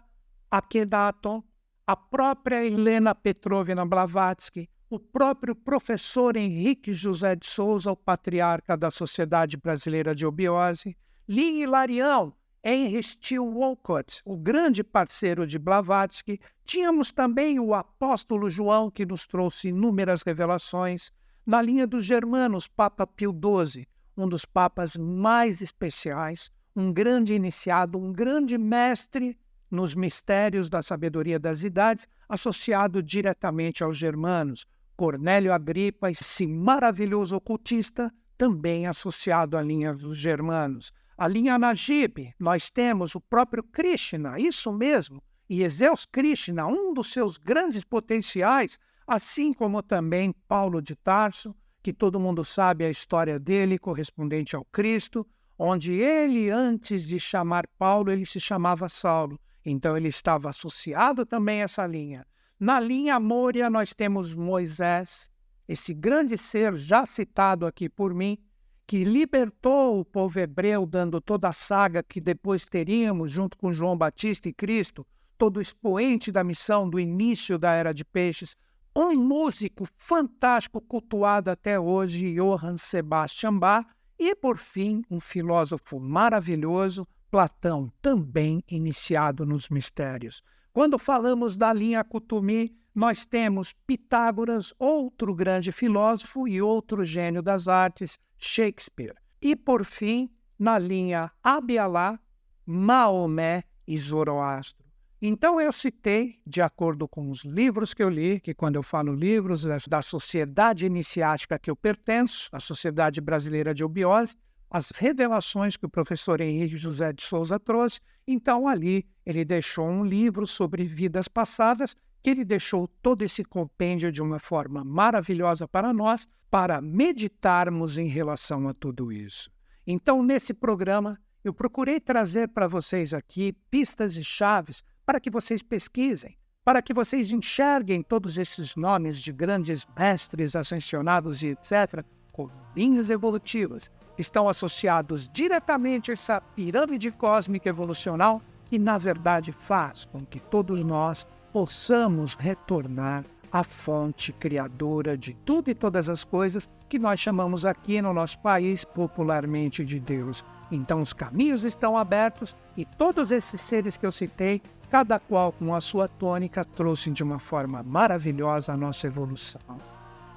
Akhenaton, 0.50 1.42
a 1.86 1.96
própria 1.96 2.64
Helena 2.64 3.14
Petrovna 3.14 3.84
Blavatsky, 3.84 4.68
o 4.90 4.98
próprio 4.98 5.54
professor 5.54 6.34
Henrique 6.34 6.94
José 6.94 7.36
de 7.36 7.46
Souza, 7.46 7.92
o 7.92 7.96
patriarca 7.96 8.76
da 8.76 8.90
Sociedade 8.90 9.56
Brasileira 9.56 10.14
de 10.14 10.24
Obiose, 10.24 10.96
Lee 11.28 11.62
Hilarião, 11.62 12.34
Henry 12.64 13.02
Steele 13.02 13.40
Walcott, 13.40 14.22
o 14.24 14.36
grande 14.36 14.82
parceiro 14.82 15.46
de 15.46 15.58
Blavatsky, 15.58 16.40
tínhamos 16.64 17.12
também 17.12 17.60
o 17.60 17.74
apóstolo 17.74 18.48
João, 18.48 18.90
que 18.90 19.04
nos 19.04 19.26
trouxe 19.26 19.68
inúmeras 19.68 20.22
revelações, 20.22 21.12
na 21.44 21.60
linha 21.60 21.86
dos 21.86 22.04
germanos, 22.04 22.66
Papa 22.66 23.06
Pio 23.06 23.32
XII, 23.32 23.86
um 24.16 24.26
dos 24.26 24.46
papas 24.46 24.96
mais 24.96 25.60
especiais, 25.60 26.50
um 26.74 26.92
grande 26.92 27.34
iniciado, 27.34 27.98
um 27.98 28.10
grande 28.10 28.56
mestre 28.56 29.38
nos 29.70 29.94
mistérios 29.94 30.70
da 30.70 30.80
sabedoria 30.80 31.38
das 31.38 31.62
idades, 31.62 32.08
associado 32.26 33.02
diretamente 33.02 33.84
aos 33.84 33.96
germanos, 33.96 34.66
Cornélio 34.98 35.52
Agripa, 35.52 36.10
esse 36.10 36.44
maravilhoso 36.44 37.36
ocultista, 37.36 38.12
também 38.36 38.84
associado 38.84 39.56
à 39.56 39.62
linha 39.62 39.94
dos 39.94 40.18
germanos. 40.18 40.92
A 41.16 41.28
linha 41.28 41.56
Najib, 41.56 42.34
nós 42.36 42.68
temos 42.68 43.14
o 43.14 43.20
próprio 43.20 43.62
Krishna, 43.62 44.40
isso 44.40 44.72
mesmo, 44.72 45.22
e 45.48 45.62
Ezeus 45.62 46.04
Krishna, 46.04 46.66
um 46.66 46.92
dos 46.92 47.12
seus 47.12 47.38
grandes 47.38 47.84
potenciais, 47.84 48.76
assim 49.06 49.52
como 49.52 49.84
também 49.84 50.34
Paulo 50.48 50.82
de 50.82 50.96
Tarso, 50.96 51.54
que 51.80 51.92
todo 51.92 52.18
mundo 52.18 52.44
sabe 52.44 52.84
a 52.84 52.90
história 52.90 53.38
dele, 53.38 53.78
correspondente 53.78 54.56
ao 54.56 54.64
Cristo, 54.64 55.24
onde 55.56 55.92
ele, 55.92 56.50
antes 56.50 57.06
de 57.06 57.20
chamar 57.20 57.68
Paulo, 57.78 58.10
ele 58.10 58.26
se 58.26 58.40
chamava 58.40 58.88
Saulo. 58.88 59.38
Então 59.64 59.96
ele 59.96 60.08
estava 60.08 60.50
associado 60.50 61.24
também 61.24 61.60
a 61.60 61.64
essa 61.66 61.86
linha. 61.86 62.26
Na 62.58 62.80
linha 62.80 63.20
Moria, 63.20 63.70
nós 63.70 63.94
temos 63.94 64.34
Moisés, 64.34 65.30
esse 65.68 65.94
grande 65.94 66.36
ser 66.36 66.74
já 66.74 67.06
citado 67.06 67.64
aqui 67.64 67.88
por 67.88 68.12
mim, 68.12 68.36
que 68.84 69.04
libertou 69.04 70.00
o 70.00 70.04
povo 70.04 70.40
hebreu, 70.40 70.84
dando 70.84 71.20
toda 71.20 71.48
a 71.48 71.52
saga 71.52 72.02
que 72.02 72.20
depois 72.20 72.64
teríamos, 72.64 73.30
junto 73.30 73.56
com 73.56 73.72
João 73.72 73.96
Batista 73.96 74.48
e 74.48 74.52
Cristo, 74.52 75.06
todo 75.36 75.60
expoente 75.60 76.32
da 76.32 76.42
missão 76.42 76.90
do 76.90 76.98
início 76.98 77.58
da 77.58 77.72
Era 77.72 77.92
de 77.92 78.04
Peixes, 78.04 78.56
um 78.96 79.14
músico 79.14 79.86
fantástico 79.96 80.80
cultuado 80.80 81.50
até 81.52 81.78
hoje, 81.78 82.34
Johann 82.34 82.76
Sebastian 82.76 83.56
Bach, 83.56 83.86
e, 84.18 84.34
por 84.34 84.56
fim, 84.56 85.02
um 85.08 85.20
filósofo 85.20 86.00
maravilhoso, 86.00 87.06
Platão, 87.30 87.92
também 88.02 88.64
iniciado 88.68 89.46
nos 89.46 89.68
mistérios. 89.68 90.42
Quando 90.78 90.96
falamos 90.96 91.56
da 91.56 91.72
linha 91.72 92.04
Kutumi, 92.04 92.72
nós 92.94 93.26
temos 93.26 93.72
Pitágoras, 93.84 94.72
outro 94.78 95.34
grande 95.34 95.72
filósofo 95.72 96.46
e 96.46 96.62
outro 96.62 97.04
gênio 97.04 97.42
das 97.42 97.66
artes, 97.66 98.16
Shakespeare. 98.38 99.16
E, 99.42 99.56
por 99.56 99.84
fim, 99.84 100.30
na 100.56 100.78
linha 100.78 101.32
Abialá, 101.42 102.16
Maomé 102.64 103.64
e 103.88 103.98
Zoroastro. 103.98 104.86
Então, 105.20 105.60
eu 105.60 105.72
citei, 105.72 106.36
de 106.46 106.62
acordo 106.62 107.08
com 107.08 107.28
os 107.28 107.44
livros 107.44 107.92
que 107.92 108.04
eu 108.04 108.08
li, 108.08 108.38
que 108.38 108.54
quando 108.54 108.76
eu 108.76 108.82
falo 108.84 109.12
livros 109.12 109.64
da 109.88 110.00
sociedade 110.00 110.86
iniciática 110.86 111.58
que 111.58 111.72
eu 111.72 111.74
pertenço, 111.74 112.48
a 112.52 112.60
Sociedade 112.60 113.20
Brasileira 113.20 113.74
de 113.74 113.82
Obiose, 113.82 114.36
as 114.70 114.90
revelações 114.90 115.76
que 115.76 115.86
o 115.86 115.88
professor 115.88 116.40
Henrique 116.40 116.76
José 116.76 117.12
de 117.12 117.22
Souza 117.22 117.58
trouxe. 117.58 118.00
Então, 118.26 118.68
ali, 118.68 119.06
ele 119.24 119.44
deixou 119.44 119.88
um 119.88 120.04
livro 120.04 120.46
sobre 120.46 120.84
vidas 120.84 121.28
passadas, 121.28 121.96
que 122.22 122.30
ele 122.30 122.44
deixou 122.44 122.88
todo 123.00 123.22
esse 123.22 123.44
compêndio 123.44 124.12
de 124.12 124.20
uma 124.20 124.38
forma 124.38 124.84
maravilhosa 124.84 125.66
para 125.66 125.92
nós, 125.92 126.26
para 126.50 126.80
meditarmos 126.80 127.98
em 127.98 128.08
relação 128.08 128.68
a 128.68 128.74
tudo 128.74 129.12
isso. 129.12 129.50
Então, 129.86 130.22
nesse 130.22 130.52
programa, 130.52 131.18
eu 131.42 131.54
procurei 131.54 132.00
trazer 132.00 132.48
para 132.48 132.66
vocês 132.66 133.14
aqui 133.14 133.54
pistas 133.70 134.16
e 134.16 134.24
chaves 134.24 134.82
para 135.06 135.20
que 135.20 135.30
vocês 135.30 135.62
pesquisem, 135.62 136.36
para 136.62 136.82
que 136.82 136.92
vocês 136.92 137.32
enxerguem 137.32 138.02
todos 138.02 138.36
esses 138.36 138.76
nomes 138.76 139.18
de 139.18 139.32
grandes 139.32 139.86
mestres 139.98 140.54
ascensionados 140.54 141.42
e 141.42 141.48
etc., 141.48 142.04
com 142.32 142.50
linhas 142.76 143.08
evolutivas 143.08 143.90
estão 144.18 144.48
associados 144.48 145.28
diretamente 145.32 146.10
a 146.10 146.14
essa 146.14 146.40
pirâmide 146.40 147.10
cósmica 147.10 147.68
evolucional 147.68 148.42
que, 148.66 148.78
na 148.78 148.98
verdade, 148.98 149.52
faz 149.52 150.04
com 150.04 150.24
que 150.24 150.40
todos 150.40 150.82
nós 150.82 151.26
possamos 151.52 152.34
retornar 152.34 153.24
à 153.50 153.64
fonte 153.64 154.32
criadora 154.32 155.16
de 155.16 155.32
tudo 155.32 155.70
e 155.70 155.74
todas 155.74 156.08
as 156.08 156.24
coisas 156.24 156.68
que 156.88 156.98
nós 156.98 157.18
chamamos 157.18 157.64
aqui 157.64 158.02
no 158.02 158.12
nosso 158.12 158.38
país 158.40 158.84
popularmente 158.84 159.84
de 159.84 159.98
Deus. 159.98 160.44
Então, 160.70 161.00
os 161.00 161.12
caminhos 161.12 161.64
estão 161.64 161.96
abertos 161.96 162.54
e 162.76 162.84
todos 162.84 163.30
esses 163.30 163.60
seres 163.60 163.96
que 163.96 164.04
eu 164.04 164.12
citei, 164.12 164.60
cada 164.90 165.18
qual 165.18 165.52
com 165.52 165.74
a 165.74 165.80
sua 165.80 166.08
tônica, 166.08 166.64
trouxe 166.64 167.10
de 167.10 167.22
uma 167.22 167.38
forma 167.38 167.82
maravilhosa 167.82 168.72
a 168.72 168.76
nossa 168.76 169.06
evolução. 169.06 169.60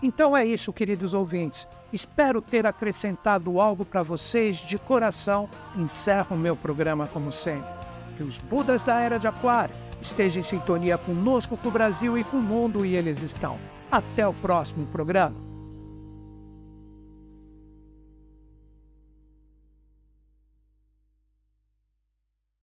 Então 0.01 0.35
é 0.35 0.45
isso, 0.45 0.73
queridos 0.73 1.13
ouvintes. 1.13 1.67
Espero 1.93 2.41
ter 2.41 2.65
acrescentado 2.65 3.59
algo 3.59 3.83
para 3.83 4.01
vocês 4.01 4.57
de 4.57 4.77
coração. 4.77 5.49
Encerro 5.75 6.35
o 6.35 6.39
meu 6.39 6.55
programa 6.55 7.07
como 7.07 7.31
sempre. 7.31 7.69
Que 8.17 8.23
os 8.23 8.37
Budas 8.37 8.83
da 8.83 8.99
Era 8.99 9.17
de 9.17 9.27
Aquário 9.27 9.75
estejam 9.99 10.39
em 10.39 10.43
sintonia 10.43 10.97
conosco, 10.97 11.57
com 11.57 11.67
o 11.67 11.71
Brasil 11.71 12.17
e 12.17 12.23
com 12.23 12.37
o 12.37 12.41
mundo, 12.41 12.85
e 12.85 12.95
eles 12.95 13.21
estão. 13.21 13.57
Até 13.91 14.27
o 14.27 14.33
próximo 14.33 14.85
programa. 14.87 15.50